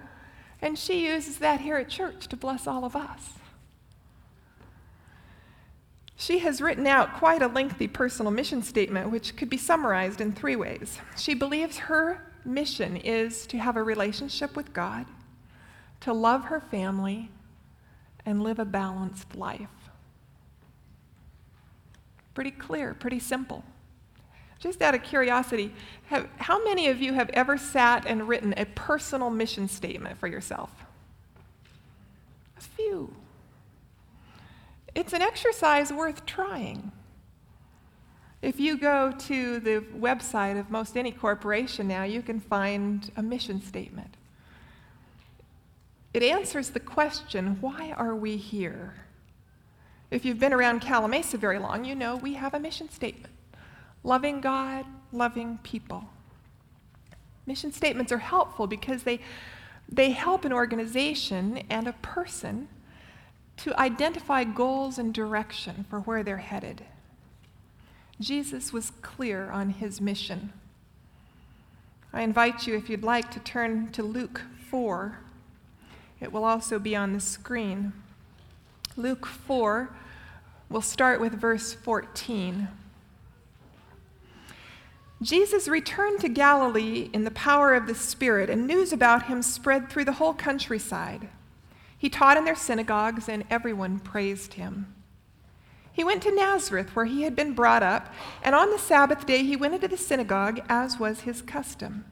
and 0.61 0.79
she 0.79 1.07
uses 1.07 1.39
that 1.39 1.61
here 1.61 1.77
at 1.77 1.89
church 1.89 2.29
to 2.29 2.37
bless 2.37 2.67
all 2.67 2.85
of 2.85 2.95
us. 2.95 3.35
She 6.17 6.39
has 6.39 6.61
written 6.61 6.87
out 6.87 7.15
quite 7.15 7.43
a 7.43 7.49
lengthy 7.49 7.89
personal 7.89 8.31
mission 8.31 8.63
statement, 8.63 9.11
which 9.11 9.37
could 9.37 9.51
be 9.51 9.57
summarized 9.57 10.21
in 10.21 10.33
three 10.33 10.55
ways. 10.55 10.99
She 11.17 11.35
believes 11.35 11.79
her 11.79 12.33
mission 12.45 12.97
is 12.97 13.45
to 13.49 13.59
have 13.59 13.77
a 13.77 13.83
relationship 13.83 14.55
with 14.55 14.73
God, 14.73 15.07
to 16.01 16.13
love 16.13 16.45
her 16.45 16.61
family, 16.61 17.29
and 18.25 18.43
live 18.43 18.59
a 18.59 18.65
balanced 18.65 19.35
life. 19.37 19.69
Pretty 22.35 22.51
clear, 22.51 22.95
pretty 22.95 23.19
simple. 23.19 23.65
Just 24.59 24.81
out 24.81 24.95
of 24.95 25.03
curiosity, 25.03 25.75
have, 26.07 26.29
how 26.37 26.63
many 26.65 26.89
of 26.89 27.01
you 27.01 27.13
have 27.15 27.29
ever 27.31 27.59
sat 27.59 28.07
and 28.07 28.29
written 28.29 28.55
a 28.57 28.65
personal 28.65 29.29
mission 29.29 29.69
statement 29.69 30.19
for 30.19 30.29
yourself? 30.29 30.71
A 32.57 32.61
few. 32.61 33.15
It's 34.95 35.13
an 35.13 35.23
exercise 35.23 35.93
worth 35.93 36.25
trying. 36.27 36.93
If 38.41 38.61
you 38.61 38.77
go 38.77 39.13
to 39.13 39.61
the 39.61 39.85
website 39.97 40.59
of 40.59 40.71
most 40.71 40.97
any 40.97 41.13
corporation 41.13 41.89
now, 41.89 42.05
you 42.05 42.23
can 42.23 42.41
find 42.41 43.11
a 43.17 43.23
mission 43.23 43.63
statement. 43.63 44.17
It 46.15 46.23
answers 46.23 46.71
the 46.71 46.81
question 46.81 47.59
why 47.61 47.93
are 47.93 48.15
we 48.15 48.37
here? 48.37 48.95
If 50.11 50.27
you've 50.27 50.39
been 50.39 50.53
around 50.53 50.83
Calimesa 50.83 51.39
very 51.39 51.59
long, 51.59 51.85
you 51.85 51.95
know 51.95 52.17
we 52.17 52.35
have 52.35 52.55
a 52.55 52.61
mission 52.61 52.91
statement 52.91 53.33
loving 54.05 54.41
God, 54.41 54.85
loving 55.13 55.59
people. 55.63 56.05
Mission 57.47 57.73
statements 57.73 58.13
are 58.13 58.19
helpful 58.19 58.67
because 58.67 59.05
they, 59.05 59.21
they 59.89 60.11
help 60.11 60.45
an 60.45 60.53
organization 60.53 61.63
and 61.71 61.87
a 61.87 61.93
person 61.95 62.69
to 63.59 63.79
identify 63.79 64.45
goals 64.45 64.99
and 64.99 65.15
direction 65.15 65.85
for 65.89 66.01
where 66.01 66.23
they're 66.23 66.39
headed. 66.39 66.85
Jesus 68.21 68.73
was 68.73 68.93
clear 69.03 69.51
on 69.51 69.71
his 69.71 70.01
mission. 70.01 70.53
I 72.13 72.23
invite 72.23 72.67
you, 72.67 72.77
if 72.77 72.91
you'd 72.91 73.03
like, 73.03 73.31
to 73.33 73.41
turn 73.41 73.91
to 73.93 74.03
Luke 74.03 74.43
4 74.71 75.19
it 76.23 76.33
will 76.33 76.45
also 76.45 76.79
be 76.79 76.95
on 76.95 77.13
the 77.13 77.21
screen. 77.21 77.93
Luke 78.97 79.27
4, 79.27 79.91
we'll 80.71 80.81
start 80.81 81.21
with 81.21 81.33
verse 81.33 81.75
14. 81.75 82.69
Jesus 85.21 85.67
returned 85.67 86.21
to 86.21 86.29
Galilee 86.29 87.11
in 87.13 87.25
the 87.25 87.31
power 87.33 87.75
of 87.75 87.87
the 87.87 87.95
Spirit, 87.95 88.49
and 88.49 88.67
news 88.67 88.93
about 88.93 89.25
him 89.25 89.43
spread 89.43 89.91
through 89.91 90.05
the 90.05 90.13
whole 90.13 90.35
countryside. 90.35 91.29
He 91.99 92.09
taught 92.09 92.37
in 92.37 92.45
their 92.45 92.55
synagogues, 92.55 93.29
and 93.29 93.45
everyone 93.51 93.99
praised 93.99 94.55
him. 94.55 94.95
He 95.93 96.05
went 96.05 96.23
to 96.23 96.35
Nazareth, 96.35 96.95
where 96.95 97.05
he 97.05 97.23
had 97.23 97.35
been 97.35 97.53
brought 97.53 97.83
up, 97.83 98.13
and 98.43 98.55
on 98.55 98.71
the 98.71 98.79
Sabbath 98.79 99.27
day 99.27 99.43
he 99.43 99.57
went 99.57 99.75
into 99.75 99.89
the 99.89 99.97
synagogue, 99.97 100.61
as 100.69 100.99
was 100.99 101.21
his 101.21 101.43
custom. 101.43 102.05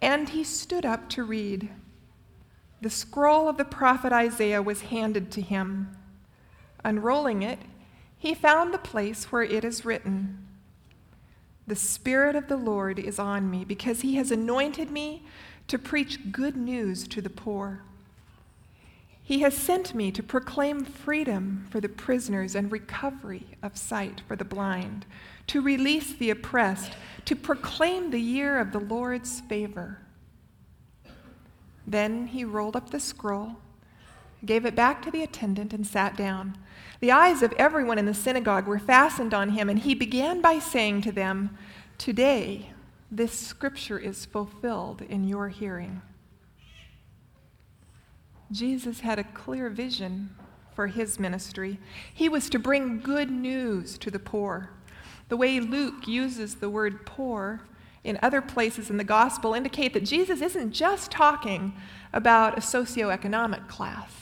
And 0.00 0.28
he 0.28 0.44
stood 0.44 0.86
up 0.86 1.08
to 1.10 1.24
read. 1.24 1.68
The 2.80 2.90
scroll 2.90 3.48
of 3.48 3.58
the 3.58 3.64
prophet 3.64 4.12
Isaiah 4.12 4.62
was 4.62 4.82
handed 4.82 5.30
to 5.32 5.40
him. 5.40 5.96
Unrolling 6.84 7.42
it, 7.42 7.58
he 8.18 8.34
found 8.34 8.72
the 8.72 8.78
place 8.78 9.30
where 9.30 9.42
it 9.42 9.64
is 9.64 9.84
written 9.84 10.46
The 11.66 11.76
Spirit 11.76 12.36
of 12.36 12.48
the 12.48 12.56
Lord 12.56 12.98
is 12.98 13.18
on 13.18 13.50
me, 13.50 13.64
because 13.64 14.00
he 14.00 14.16
has 14.16 14.30
anointed 14.30 14.90
me 14.90 15.24
to 15.68 15.78
preach 15.78 16.32
good 16.32 16.56
news 16.56 17.06
to 17.08 17.20
the 17.20 17.30
poor. 17.30 17.82
He 19.22 19.42
has 19.42 19.54
sent 19.54 19.94
me 19.94 20.10
to 20.10 20.22
proclaim 20.22 20.84
freedom 20.84 21.66
for 21.70 21.80
the 21.80 21.88
prisoners 21.88 22.56
and 22.56 22.72
recovery 22.72 23.46
of 23.62 23.76
sight 23.76 24.22
for 24.26 24.34
the 24.34 24.44
blind, 24.44 25.06
to 25.46 25.60
release 25.60 26.14
the 26.14 26.30
oppressed, 26.30 26.94
to 27.26 27.36
proclaim 27.36 28.10
the 28.10 28.20
year 28.20 28.58
of 28.58 28.72
the 28.72 28.80
Lord's 28.80 29.40
favor. 29.40 29.98
Then 31.86 32.28
he 32.28 32.44
rolled 32.44 32.76
up 32.76 32.90
the 32.90 33.00
scroll, 33.00 33.56
gave 34.44 34.64
it 34.64 34.74
back 34.74 35.02
to 35.02 35.10
the 35.10 35.22
attendant, 35.22 35.72
and 35.72 35.86
sat 35.86 36.16
down. 36.16 36.56
The 37.00 37.12
eyes 37.12 37.42
of 37.42 37.52
everyone 37.54 37.98
in 37.98 38.06
the 38.06 38.14
synagogue 38.14 38.66
were 38.66 38.78
fastened 38.78 39.34
on 39.34 39.50
him, 39.50 39.68
and 39.68 39.78
he 39.78 39.94
began 39.94 40.40
by 40.40 40.58
saying 40.58 41.02
to 41.02 41.12
them, 41.12 41.56
Today, 41.98 42.72
this 43.10 43.32
scripture 43.32 43.98
is 43.98 44.24
fulfilled 44.24 45.02
in 45.02 45.24
your 45.24 45.48
hearing. 45.48 46.02
Jesus 48.52 49.00
had 49.00 49.18
a 49.18 49.24
clear 49.24 49.68
vision 49.68 50.34
for 50.74 50.86
his 50.86 51.18
ministry. 51.18 51.78
He 52.12 52.28
was 52.28 52.48
to 52.50 52.58
bring 52.58 53.00
good 53.00 53.30
news 53.30 53.98
to 53.98 54.10
the 54.10 54.18
poor. 54.18 54.70
The 55.28 55.36
way 55.36 55.60
Luke 55.60 56.08
uses 56.08 56.56
the 56.56 56.70
word 56.70 57.06
poor 57.06 57.60
in 58.02 58.18
other 58.22 58.40
places 58.40 58.90
in 58.90 58.96
the 58.96 59.04
gospel 59.04 59.54
indicate 59.54 59.92
that 59.92 60.04
Jesus 60.04 60.40
isn't 60.40 60.72
just 60.72 61.10
talking 61.10 61.74
about 62.12 62.56
a 62.56 62.60
socioeconomic 62.60 63.68
class. 63.68 64.12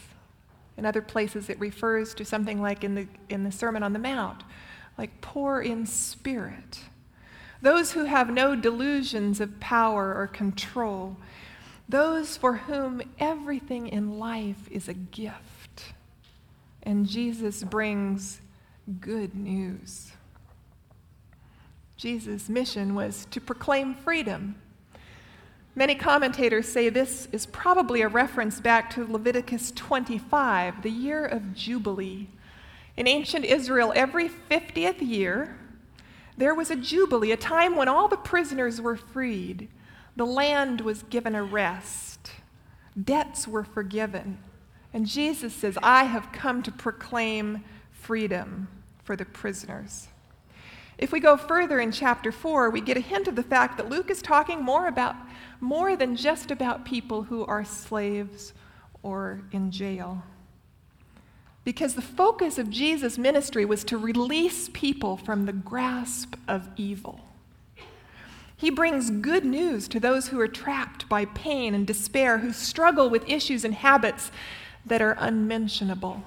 In 0.77 0.85
other 0.85 1.03
places, 1.03 1.49
it 1.49 1.59
refers 1.59 2.15
to 2.15 2.25
something 2.25 2.61
like 2.61 2.85
in 2.85 2.95
the, 2.95 3.09
in 3.29 3.45
the 3.45 3.53
Sermon 3.53 3.83
on 3.83 3.93
the 3.93 3.99
Mount, 3.99 4.45
like 4.97 5.21
poor 5.21 5.61
in 5.61 5.87
spirit. 5.87 6.81
Those 7.61 7.93
who 7.93 8.05
have 8.05 8.31
no 8.31 8.55
delusions 8.55 9.41
of 9.41 9.59
power 9.59 10.15
or 10.15 10.29
control. 10.29 11.17
Those 11.89 12.37
for 12.37 12.55
whom 12.55 13.03
everything 13.19 13.89
in 13.89 14.19
life 14.19 14.69
is 14.71 14.89
a 14.89 14.95
gift. 14.95 15.95
And 16.83 17.07
Jesus 17.07 17.65
brings 17.65 18.41
good 19.01 19.35
news. 19.35 20.13
Jesus' 21.99 22.49
mission 22.49 22.95
was 22.95 23.27
to 23.33 23.41
proclaim 23.41 23.93
freedom. 23.93 24.55
Many 25.75 25.97
commentators 25.97 26.69
say 26.69 26.91
this 26.91 27.27
is 27.33 27.45
probably 27.47 28.03
a 28.03 28.09
reference 28.09 28.61
back 28.61 28.89
to 28.91 29.05
Leviticus 29.05 29.73
25, 29.73 30.83
the 30.83 30.91
year 30.91 31.27
of 31.27 31.55
Jubilee. 31.55 32.29
In 32.97 33.09
ancient 33.09 33.45
Israel, 33.45 33.93
every 33.97 34.29
50th 34.29 35.01
year, 35.01 35.59
there 36.37 36.55
was 36.55 36.71
a 36.71 36.77
Jubilee, 36.77 37.33
a 37.33 37.37
time 37.37 37.75
when 37.75 37.89
all 37.89 38.07
the 38.07 38.17
prisoners 38.17 38.81
were 38.81 38.97
freed. 38.97 39.69
The 40.15 40.25
land 40.25 40.83
was 40.83 41.03
given 41.03 41.35
a 41.35 41.43
rest, 41.43 42.31
debts 43.03 43.49
were 43.49 43.65
forgiven. 43.65 44.39
And 44.93 45.05
Jesus 45.05 45.53
says, 45.53 45.77
I 45.83 46.05
have 46.05 46.31
come 46.31 46.63
to 46.63 46.71
proclaim 46.71 47.65
freedom 47.91 48.69
for 49.03 49.17
the 49.17 49.25
prisoners. 49.25 50.07
If 50.99 51.13
we 51.13 51.21
go 51.21 51.37
further 51.37 51.79
in 51.79 51.93
chapter 51.93 52.33
4, 52.33 52.71
we 52.71 52.81
get 52.81 52.97
a 52.97 53.01
hint 53.01 53.29
of 53.29 53.37
the 53.37 53.43
fact 53.43 53.77
that 53.77 53.89
Luke 53.89 54.11
is 54.11 54.21
talking 54.21 54.63
more 54.63 54.89
about 54.89 55.15
more 55.61 55.97
than 55.97 56.17
just 56.17 56.51
about 56.51 56.85
people 56.85 57.25
who 57.25 57.47
are 57.47 57.65
slaves 57.65 58.53
or 59.03 59.43
in 59.53 59.71
jail. 59.71 60.25
Because 61.65 61.95
the 61.95 62.03
focus 62.03 62.59
of 62.59 62.71
Jesus' 62.71 63.17
ministry 63.17 63.65
was 63.65 63.85
to 63.85 63.99
release 63.99 64.69
people 64.73 65.17
from 65.17 65.47
the 65.47 65.53
grasp 65.53 66.35
of 66.49 66.69
evil. 66.77 67.21
He 68.57 68.71
brings 68.71 69.11
good 69.11 69.45
news 69.45 69.87
to 69.89 70.01
those 70.01 70.29
who 70.29 70.41
are 70.41 70.49
trapped 70.49 71.09
by 71.09 71.27
pain 71.27 71.75
and 71.75 71.87
despair, 71.87 72.39
who 72.39 72.53
struggle 72.53 73.09
with 73.09 73.29
issues 73.29 73.65
and 73.65 73.75
habits 73.75 74.33
that 74.85 75.01
are 75.01 75.17
unmentionable 75.19 76.25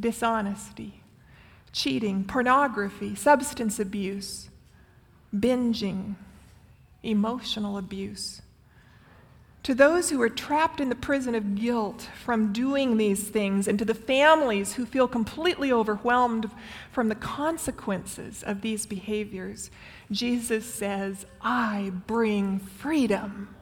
dishonesty, 0.00 1.01
cheating, 1.72 2.24
pornography, 2.24 3.14
substance 3.14 3.78
abuse, 3.78 4.50
binging, 5.34 6.14
emotional 7.02 7.78
abuse. 7.78 8.42
To 9.64 9.74
those 9.76 10.10
who 10.10 10.20
are 10.20 10.28
trapped 10.28 10.80
in 10.80 10.88
the 10.88 10.96
prison 10.96 11.36
of 11.36 11.54
guilt 11.54 12.08
from 12.24 12.52
doing 12.52 12.96
these 12.96 13.28
things, 13.28 13.68
and 13.68 13.78
to 13.78 13.84
the 13.84 13.94
families 13.94 14.74
who 14.74 14.84
feel 14.84 15.06
completely 15.06 15.72
overwhelmed 15.72 16.50
from 16.90 17.08
the 17.08 17.14
consequences 17.14 18.42
of 18.42 18.60
these 18.60 18.86
behaviors, 18.86 19.70
Jesus 20.10 20.66
says, 20.66 21.26
I 21.40 21.92
bring 22.08 22.58
freedom. 22.58 23.54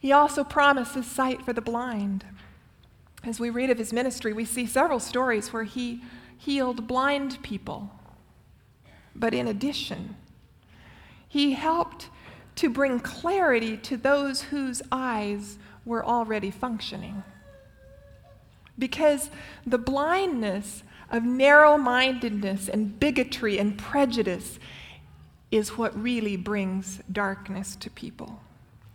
He 0.00 0.10
also 0.10 0.42
promises 0.42 1.06
sight 1.06 1.42
for 1.42 1.52
the 1.52 1.60
blind. 1.60 2.24
As 3.26 3.40
we 3.40 3.50
read 3.50 3.70
of 3.70 3.78
his 3.78 3.92
ministry, 3.92 4.32
we 4.32 4.44
see 4.44 4.66
several 4.66 5.00
stories 5.00 5.52
where 5.52 5.64
he 5.64 6.00
healed 6.38 6.86
blind 6.86 7.42
people. 7.42 7.90
But 9.16 9.34
in 9.34 9.48
addition, 9.48 10.14
he 11.26 11.52
helped 11.52 12.08
to 12.54 12.70
bring 12.70 13.00
clarity 13.00 13.76
to 13.78 13.96
those 13.96 14.42
whose 14.42 14.80
eyes 14.92 15.58
were 15.84 16.04
already 16.04 16.52
functioning. 16.52 17.24
Because 18.78 19.28
the 19.66 19.78
blindness 19.78 20.84
of 21.10 21.24
narrow 21.24 21.76
mindedness 21.76 22.68
and 22.68 22.98
bigotry 23.00 23.58
and 23.58 23.76
prejudice 23.76 24.60
is 25.50 25.76
what 25.76 26.00
really 26.00 26.36
brings 26.36 27.00
darkness 27.10 27.74
to 27.76 27.90
people. 27.90 28.40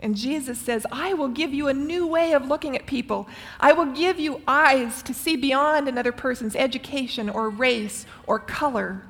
And 0.02 0.16
Jesus 0.16 0.58
says, 0.58 0.86
I 0.92 1.14
will 1.14 1.28
give 1.28 1.54
you 1.54 1.68
a 1.68 1.74
new 1.74 2.08
way 2.08 2.34
of 2.34 2.48
looking 2.48 2.76
at 2.76 2.88
people. 2.88 3.28
I 3.60 3.74
will 3.74 3.86
give 3.86 4.20
you 4.20 4.42
eyes 4.48 5.04
to 5.04 5.14
see 5.14 5.36
beyond 5.36 5.88
another 5.88 6.12
person's 6.12 6.56
education 6.56 7.30
or 7.30 7.50
race 7.50 8.06
or 8.26 8.40
color. 8.40 9.04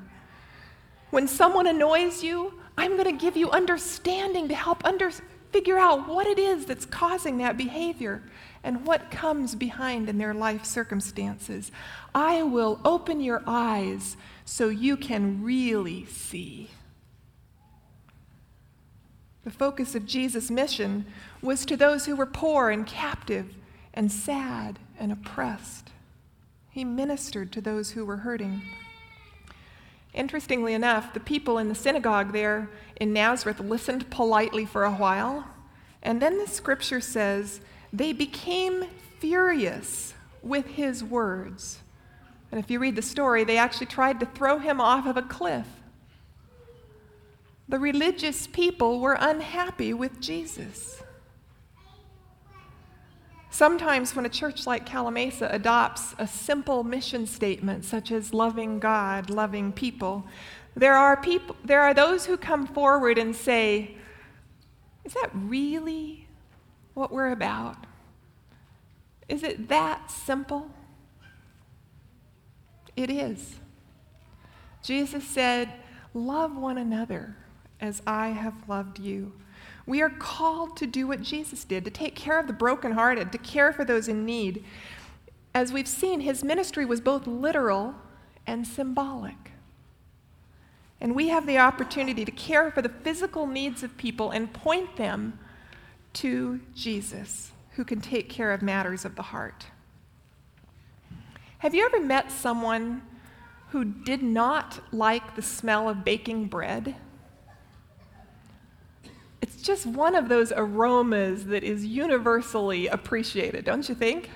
When 1.10 1.26
someone 1.26 1.66
annoys 1.66 2.22
you, 2.22 2.54
I'm 2.76 2.92
going 2.92 3.04
to 3.04 3.24
give 3.24 3.36
you 3.36 3.50
understanding 3.50 4.48
to 4.48 4.54
help 4.54 4.84
under, 4.84 5.10
figure 5.50 5.78
out 5.78 6.08
what 6.08 6.26
it 6.26 6.38
is 6.38 6.66
that's 6.66 6.86
causing 6.86 7.38
that 7.38 7.56
behavior 7.56 8.22
and 8.64 8.86
what 8.86 9.10
comes 9.10 9.54
behind 9.54 10.08
in 10.08 10.18
their 10.18 10.34
life 10.34 10.64
circumstances. 10.64 11.72
I 12.14 12.42
will 12.42 12.80
open 12.84 13.20
your 13.20 13.42
eyes 13.46 14.16
so 14.44 14.68
you 14.68 14.96
can 14.96 15.42
really 15.42 16.06
see. 16.06 16.70
The 19.44 19.50
focus 19.50 19.94
of 19.94 20.06
Jesus' 20.06 20.50
mission 20.50 21.04
was 21.40 21.64
to 21.66 21.76
those 21.76 22.06
who 22.06 22.14
were 22.14 22.26
poor 22.26 22.70
and 22.70 22.86
captive 22.86 23.54
and 23.92 24.10
sad 24.10 24.78
and 24.98 25.10
oppressed. 25.10 25.90
He 26.70 26.84
ministered 26.84 27.52
to 27.52 27.60
those 27.60 27.90
who 27.90 28.06
were 28.06 28.18
hurting. 28.18 28.62
Interestingly 30.14 30.74
enough, 30.74 31.12
the 31.12 31.20
people 31.20 31.58
in 31.58 31.68
the 31.68 31.74
synagogue 31.74 32.32
there 32.32 32.70
in 32.96 33.12
Nazareth 33.12 33.60
listened 33.60 34.10
politely 34.10 34.64
for 34.64 34.84
a 34.84 34.92
while, 34.92 35.46
and 36.02 36.20
then 36.20 36.38
the 36.38 36.46
scripture 36.46 37.00
says 37.00 37.60
they 37.92 38.12
became 38.12 38.84
furious 39.18 40.14
with 40.42 40.66
his 40.66 41.02
words. 41.02 41.80
And 42.50 42.58
if 42.58 42.70
you 42.70 42.78
read 42.78 42.96
the 42.96 43.02
story, 43.02 43.44
they 43.44 43.56
actually 43.56 43.86
tried 43.86 44.20
to 44.20 44.26
throw 44.26 44.58
him 44.58 44.80
off 44.80 45.06
of 45.06 45.16
a 45.16 45.22
cliff. 45.22 45.66
The 47.68 47.78
religious 47.78 48.46
people 48.46 49.00
were 49.00 49.16
unhappy 49.18 49.94
with 49.94 50.20
Jesus. 50.20 51.02
Sometimes, 53.50 54.16
when 54.16 54.24
a 54.24 54.30
church 54.30 54.66
like 54.66 54.86
Calimesa 54.86 55.52
adopts 55.52 56.14
a 56.18 56.26
simple 56.26 56.84
mission 56.84 57.26
statement, 57.26 57.84
such 57.84 58.10
as 58.10 58.32
loving 58.32 58.78
God, 58.78 59.28
loving 59.28 59.72
people, 59.72 60.24
there 60.74 60.94
are, 60.94 61.18
people, 61.18 61.54
there 61.62 61.82
are 61.82 61.92
those 61.92 62.24
who 62.26 62.36
come 62.36 62.66
forward 62.66 63.18
and 63.18 63.36
say, 63.36 63.94
Is 65.04 65.12
that 65.12 65.30
really 65.34 66.26
what 66.94 67.12
we're 67.12 67.30
about? 67.30 67.76
Is 69.28 69.42
it 69.42 69.68
that 69.68 70.10
simple? 70.10 70.70
It 72.96 73.10
is. 73.10 73.56
Jesus 74.82 75.24
said, 75.24 75.72
Love 76.14 76.56
one 76.56 76.78
another 76.78 77.36
as 77.82 78.00
I 78.06 78.28
have 78.28 78.68
loved 78.68 78.98
you. 78.98 79.32
We 79.84 80.00
are 80.00 80.10
called 80.10 80.76
to 80.76 80.86
do 80.86 81.08
what 81.08 81.20
Jesus 81.20 81.64
did, 81.64 81.84
to 81.84 81.90
take 81.90 82.14
care 82.14 82.38
of 82.38 82.46
the 82.46 82.52
brokenhearted, 82.52 83.32
to 83.32 83.38
care 83.38 83.72
for 83.72 83.84
those 83.84 84.06
in 84.06 84.24
need. 84.24 84.64
As 85.52 85.72
we've 85.72 85.88
seen, 85.88 86.20
his 86.20 86.44
ministry 86.44 86.84
was 86.84 87.00
both 87.00 87.26
literal 87.26 87.96
and 88.46 88.66
symbolic. 88.66 89.50
And 91.00 91.16
we 91.16 91.28
have 91.28 91.46
the 91.46 91.58
opportunity 91.58 92.24
to 92.24 92.30
care 92.30 92.70
for 92.70 92.80
the 92.80 92.88
physical 92.88 93.46
needs 93.48 93.82
of 93.82 93.96
people 93.96 94.30
and 94.30 94.52
point 94.52 94.96
them 94.96 95.38
to 96.14 96.60
Jesus, 96.76 97.50
who 97.72 97.84
can 97.84 98.00
take 98.00 98.28
care 98.28 98.52
of 98.52 98.62
matters 98.62 99.04
of 99.04 99.16
the 99.16 99.22
heart. 99.22 99.66
Have 101.58 101.74
you 101.74 101.84
ever 101.84 102.00
met 102.00 102.30
someone 102.30 103.02
who 103.70 103.84
did 103.84 104.22
not 104.22 104.80
like 104.92 105.34
the 105.34 105.42
smell 105.42 105.88
of 105.88 106.04
baking 106.04 106.46
bread? 106.46 106.94
Just 109.62 109.86
one 109.86 110.14
of 110.14 110.28
those 110.28 110.52
aromas 110.52 111.46
that 111.46 111.62
is 111.62 111.86
universally 111.86 112.88
appreciated, 112.88 113.64
don't 113.64 113.88
you 113.88 113.94
think? 113.94 114.28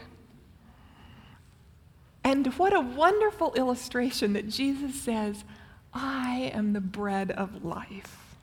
And 2.23 2.47
what 2.55 2.73
a 2.73 2.81
wonderful 2.81 3.53
illustration 3.55 4.33
that 4.33 4.49
Jesus 4.49 4.95
says, 4.95 5.45
I 5.93 6.51
am 6.55 6.73
the 6.73 6.81
bread 6.81 7.31
of 7.33 7.65
life. 7.65 8.37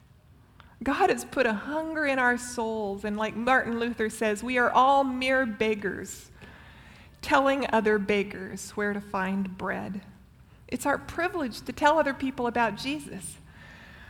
God 0.84 1.10
has 1.10 1.24
put 1.24 1.46
a 1.46 1.54
hunger 1.54 2.06
in 2.06 2.20
our 2.20 2.38
souls, 2.38 3.06
and 3.06 3.16
like 3.16 3.36
Martin 3.36 3.80
Luther 3.80 4.10
says, 4.10 4.44
we 4.44 4.58
are 4.58 4.72
all 4.72 5.04
mere 5.04 5.46
beggars, 5.46 6.32
telling 7.22 7.66
other 7.72 7.98
beggars 7.98 8.72
where 8.72 8.92
to 8.92 9.00
find 9.00 9.58
bread. 9.58 10.02
It's 10.68 10.86
our 10.86 10.98
privilege 10.98 11.62
to 11.62 11.72
tell 11.72 11.98
other 11.98 12.14
people 12.14 12.48
about 12.48 12.76
Jesus. 12.76 13.38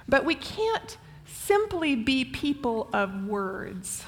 But 0.07 0.25
we 0.25 0.35
can't 0.35 0.97
simply 1.25 1.95
be 1.95 2.25
people 2.25 2.89
of 2.93 3.25
words 3.25 4.03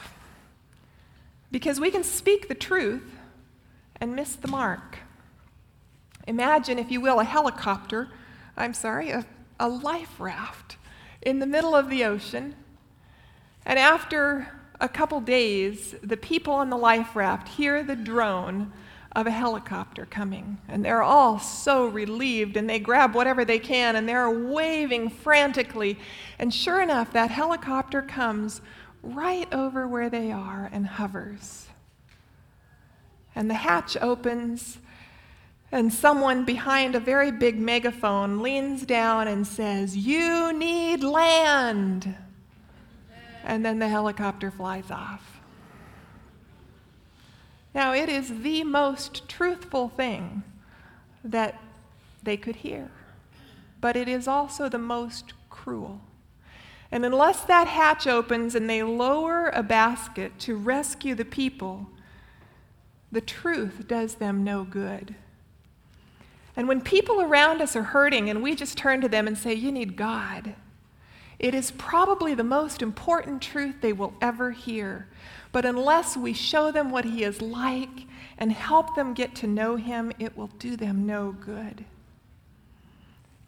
because 1.52 1.80
we 1.80 1.92
can 1.92 2.04
speak 2.04 2.48
the 2.48 2.56
truth 2.56 3.18
and 4.02 4.16
miss 4.16 4.36
the 4.36 4.48
mark. 4.48 5.00
Imagine, 6.28 6.80
if 6.80 6.92
you 6.92 7.00
will, 7.00 7.20
a 7.20 7.24
helicopter, 7.24 8.10
I'm 8.58 8.74
sorry, 8.74 9.12
a, 9.12 9.26
a 9.60 9.70
life 9.70 10.20
raft 10.20 10.78
in 11.22 11.40
the 11.40 11.46
middle 11.46 11.76
of 11.76 11.90
the 11.90 12.04
ocean. 12.04 12.56
And 13.66 13.80
after 13.80 14.48
a 14.80 14.90
couple 14.90 15.22
days, 15.22 15.96
the 16.04 16.18
people 16.18 16.54
on 16.54 16.70
the 16.70 16.78
life 16.78 17.16
raft 17.16 17.48
hear 17.48 17.84
the 17.84 17.96
drone 17.96 18.74
of 19.16 19.28
a 19.28 19.32
helicopter 19.32 20.06
coming. 20.06 20.58
And 20.68 20.84
they're 20.84 21.02
all 21.02 21.40
so 21.40 21.88
relieved, 21.88 22.58
and 22.58 22.70
they 22.70 22.80
grab 22.80 23.16
whatever 23.16 23.46
they 23.46 23.60
can, 23.60 23.96
and 23.96 24.08
they're 24.08 24.30
waving 24.30 25.10
frantically. 25.10 25.98
And 26.38 26.54
sure 26.54 26.82
enough, 26.82 27.14
that 27.14 27.32
helicopter 27.32 28.02
comes 28.02 28.62
right 29.02 29.52
over 29.54 29.88
where 29.88 30.10
they 30.10 30.32
are 30.32 30.70
and 30.72 30.86
hovers. 30.86 31.68
And 33.36 33.50
the 33.50 33.56
hatch 33.56 33.98
opens, 34.02 34.80
and 35.72 35.94
someone 35.94 36.46
behind 36.46 36.96
a 36.96 37.00
very 37.00 37.32
big 37.32 37.58
megaphone 37.58 38.42
leans 38.42 38.86
down 38.86 39.28
and 39.28 39.46
says, 39.46 39.96
You 39.96 40.54
need 40.54 41.04
land. 41.04 42.16
And 43.44 43.64
then 43.66 43.80
the 43.80 43.88
helicopter 43.88 44.52
flies 44.52 44.90
off. 44.90 45.35
Now, 47.76 47.94
it 47.94 48.08
is 48.08 48.42
the 48.42 48.64
most 48.64 49.28
truthful 49.28 49.90
thing 49.90 50.44
that 51.26 51.62
they 52.24 52.38
could 52.38 52.56
hear, 52.58 52.90
but 53.82 53.98
it 53.98 54.08
is 54.08 54.30
also 54.30 54.70
the 54.70 54.78
most 54.78 55.34
cruel. 55.50 56.00
And 56.90 57.06
unless 57.06 57.42
that 57.42 57.68
hatch 57.68 58.08
opens 58.08 58.56
and 58.56 58.70
they 58.70 58.82
lower 58.82 59.50
a 59.50 59.62
basket 59.62 60.40
to 60.40 60.56
rescue 60.56 61.16
the 61.16 61.26
people, 61.26 61.88
the 63.12 63.20
truth 63.20 63.90
does 63.90 64.16
them 64.16 64.46
no 64.46 64.64
good. 64.64 65.16
And 66.56 66.70
when 66.70 66.80
people 66.80 67.22
around 67.22 67.62
us 67.62 67.76
are 67.76 67.84
hurting 67.84 68.30
and 68.30 68.42
we 68.42 68.56
just 68.56 68.78
turn 68.78 69.02
to 69.02 69.10
them 69.10 69.28
and 69.28 69.38
say, 69.38 69.54
You 69.54 69.74
need 69.74 69.98
God, 69.98 70.56
it 71.40 71.54
is 71.54 71.72
probably 71.72 72.34
the 72.34 72.44
most 72.44 72.82
important 72.82 73.42
truth 73.42 73.76
they 73.82 73.94
will 73.94 74.14
ever 74.22 74.52
hear. 74.52 75.08
But 75.52 75.66
unless 75.66 76.16
we 76.16 76.34
show 76.34 76.72
them 76.72 76.92
what 76.92 77.06
He 77.06 77.24
is 77.24 77.42
like 77.42 78.08
and 78.38 78.52
help 78.52 78.96
them 78.96 79.14
get 79.14 79.36
to 79.36 79.48
know 79.48 79.76
Him, 79.76 80.12
it 80.20 80.38
will 80.38 80.48
do 80.60 80.76
them 80.76 81.06
no 81.06 81.32
good. 81.32 81.86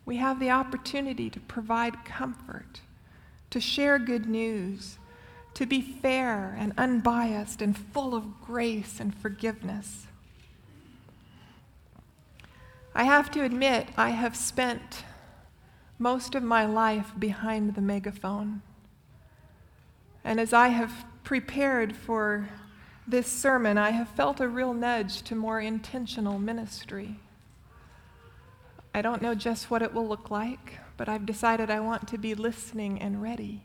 We 0.06 0.18
have 0.18 0.40
the 0.40 0.52
opportunity 0.52 1.30
to 1.30 1.40
provide 1.40 2.06
comfort, 2.06 2.82
to 3.50 3.60
share 3.60 4.00
good 4.00 4.26
news, 4.26 4.98
to 5.54 5.66
be 5.66 5.82
fair 5.82 6.56
and 6.58 6.72
unbiased 6.78 7.62
and 7.62 7.78
full 7.78 8.16
of 8.16 8.42
grace 8.42 9.00
and 9.00 9.14
forgiveness. 9.14 10.08
I 12.96 13.04
have 13.04 13.30
to 13.32 13.44
admit, 13.44 13.90
I 13.98 14.12
have 14.12 14.36
spent 14.36 15.04
most 16.00 16.36
of 16.36 16.44
my 16.44 16.66
life 16.66 17.12
behind 17.18 17.76
the 17.76 17.82
megaphone. 17.82 18.62
And 20.24 20.40
as 20.40 20.54
I 20.54 20.70
have 20.70 21.06
prepared 21.24 21.96
for 21.96 22.50
this 23.08 23.28
sermon, 23.28 23.78
I 23.78 23.92
have 23.92 24.10
felt 24.10 24.40
a 24.40 24.48
real 24.48 24.74
nudge 24.74 25.22
to 25.24 25.36
more 25.36 25.62
intentional 25.62 26.38
ministry. 26.38 27.20
I 28.94 29.02
don't 29.02 29.22
know 29.22 29.36
just 29.36 29.72
what 29.72 29.82
it 29.82 29.94
will 29.94 30.08
look 30.08 30.30
like, 30.30 30.80
but 30.98 31.08
I've 31.08 31.26
decided 31.26 31.70
I 31.70 31.80
want 31.80 32.08
to 32.10 32.18
be 32.18 32.36
listening 32.36 33.02
and 33.02 33.22
ready. 33.22 33.64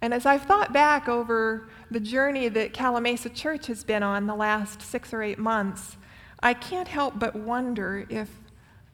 And 0.00 0.14
as 0.14 0.26
I've 0.26 0.42
thought 0.42 0.72
back 0.72 1.08
over 1.08 1.68
the 1.90 2.00
journey 2.00 2.48
that 2.48 2.72
Calimesa 2.72 3.34
Church 3.34 3.66
has 3.66 3.82
been 3.82 4.02
on 4.02 4.26
the 4.26 4.34
last 4.34 4.80
six 4.80 5.12
or 5.12 5.22
eight 5.22 5.38
months, 5.38 5.96
I 6.40 6.54
can't 6.54 6.88
help 6.88 7.18
but 7.18 7.34
wonder 7.34 8.06
if 8.08 8.30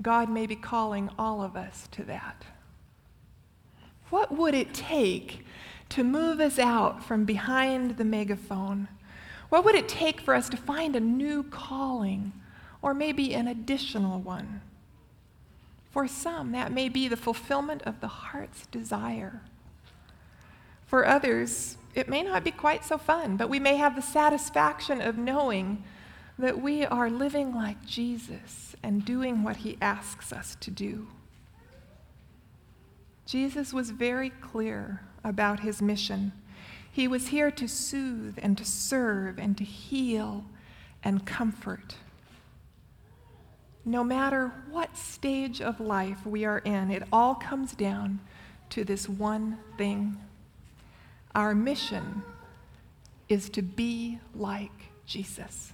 God 0.02 0.28
may 0.28 0.46
be 0.46 0.56
calling 0.56 1.10
all 1.18 1.42
of 1.42 1.56
us 1.56 1.88
to 1.92 2.02
that. 2.04 2.44
What 4.10 4.36
would 4.36 4.54
it 4.54 4.74
take 4.74 5.44
to 5.90 6.04
move 6.04 6.40
us 6.40 6.58
out 6.58 7.04
from 7.04 7.24
behind 7.24 7.96
the 7.96 8.04
megaphone? 8.04 8.88
What 9.48 9.64
would 9.64 9.74
it 9.74 9.88
take 9.88 10.20
for 10.20 10.34
us 10.34 10.48
to 10.50 10.56
find 10.56 10.96
a 10.96 11.00
new 11.00 11.42
calling 11.44 12.32
or 12.82 12.94
maybe 12.94 13.34
an 13.34 13.48
additional 13.48 14.20
one? 14.20 14.60
For 15.90 16.08
some, 16.08 16.52
that 16.52 16.72
may 16.72 16.88
be 16.88 17.06
the 17.06 17.16
fulfillment 17.16 17.82
of 17.82 18.00
the 18.00 18.08
heart's 18.08 18.66
desire. 18.66 19.42
For 20.86 21.06
others, 21.06 21.76
it 21.94 22.08
may 22.08 22.22
not 22.22 22.42
be 22.42 22.50
quite 22.50 22.84
so 22.84 22.98
fun, 22.98 23.36
but 23.36 23.48
we 23.48 23.60
may 23.60 23.76
have 23.76 23.94
the 23.94 24.02
satisfaction 24.02 25.00
of 25.00 25.16
knowing 25.16 25.84
that 26.38 26.60
we 26.60 26.84
are 26.84 27.10
living 27.10 27.54
like 27.54 27.84
Jesus 27.84 28.74
and 28.82 29.04
doing 29.04 29.42
what 29.42 29.58
he 29.58 29.78
asks 29.80 30.32
us 30.32 30.56
to 30.60 30.70
do. 30.70 31.06
Jesus 33.26 33.72
was 33.72 33.90
very 33.90 34.30
clear 34.30 35.02
about 35.22 35.60
his 35.60 35.80
mission. 35.80 36.32
He 36.90 37.08
was 37.08 37.28
here 37.28 37.50
to 37.50 37.66
soothe 37.66 38.38
and 38.42 38.58
to 38.58 38.64
serve 38.64 39.38
and 39.38 39.56
to 39.58 39.64
heal 39.64 40.44
and 41.02 41.24
comfort. 41.24 41.96
No 43.84 44.02
matter 44.02 44.52
what 44.70 44.96
stage 44.96 45.60
of 45.60 45.78
life 45.78 46.24
we 46.24 46.44
are 46.44 46.60
in, 46.60 46.90
it 46.90 47.02
all 47.12 47.34
comes 47.34 47.72
down 47.72 48.20
to 48.70 48.82
this 48.84 49.08
one 49.08 49.58
thing. 49.76 50.16
Our 51.34 51.54
mission 51.54 52.22
is 53.28 53.50
to 53.50 53.62
be 53.62 54.20
like 54.34 54.90
Jesus. 55.06 55.73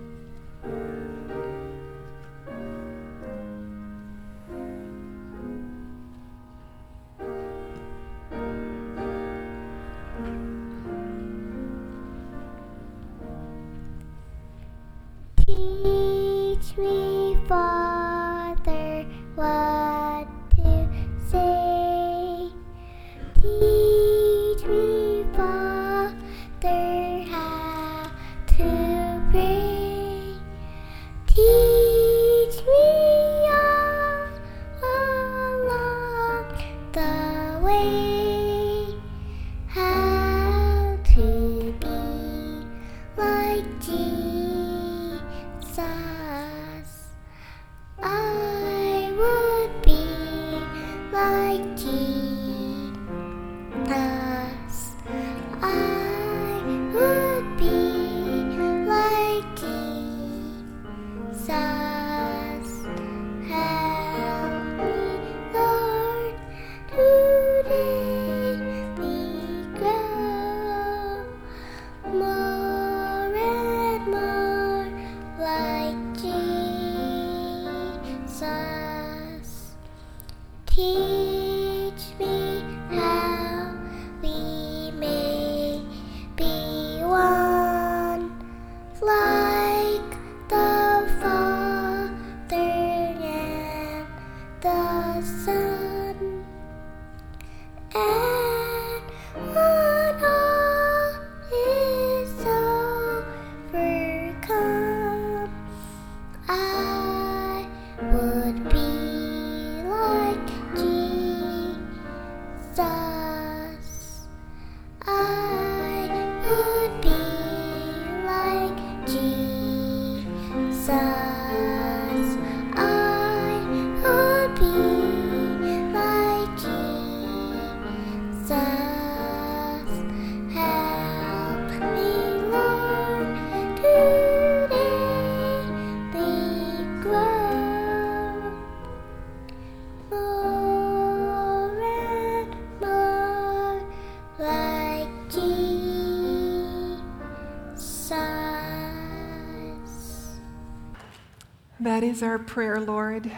is 152.11 152.21
our 152.21 152.37
prayer, 152.37 152.77
Lord. 152.81 153.31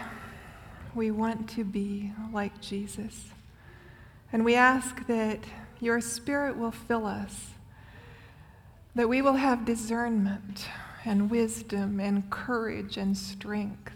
We 0.95 1.11
want 1.11 1.47
to 1.49 1.63
be 1.63 2.11
like 2.33 2.59
Jesus. 2.59 3.25
And 4.31 4.43
we 4.43 4.55
ask 4.55 5.05
that 5.05 5.41
your 5.79 6.01
Spirit 6.01 6.57
will 6.57 6.71
fill 6.71 7.05
us, 7.05 7.51
that 8.95 9.07
we 9.07 9.21
will 9.21 9.35
have 9.35 9.63
discernment 9.63 10.65
and 11.05 11.29
wisdom 11.29 11.99
and 11.99 12.27
courage 12.31 12.97
and 12.97 13.15
strength 13.15 13.91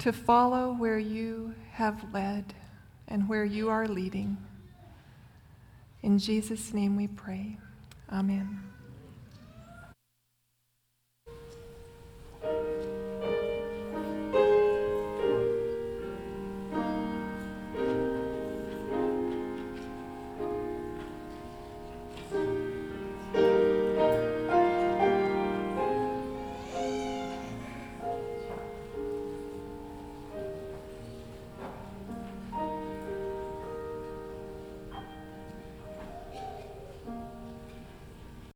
to 0.00 0.12
follow 0.12 0.74
where 0.74 0.98
you 0.98 1.54
have 1.72 2.12
led 2.12 2.52
and 3.08 3.26
where 3.26 3.46
you 3.46 3.70
are 3.70 3.88
leading. 3.88 4.36
In 6.02 6.18
Jesus' 6.18 6.74
name 6.74 6.94
we 6.94 7.06
pray. 7.06 7.56
Amen. 8.12 8.67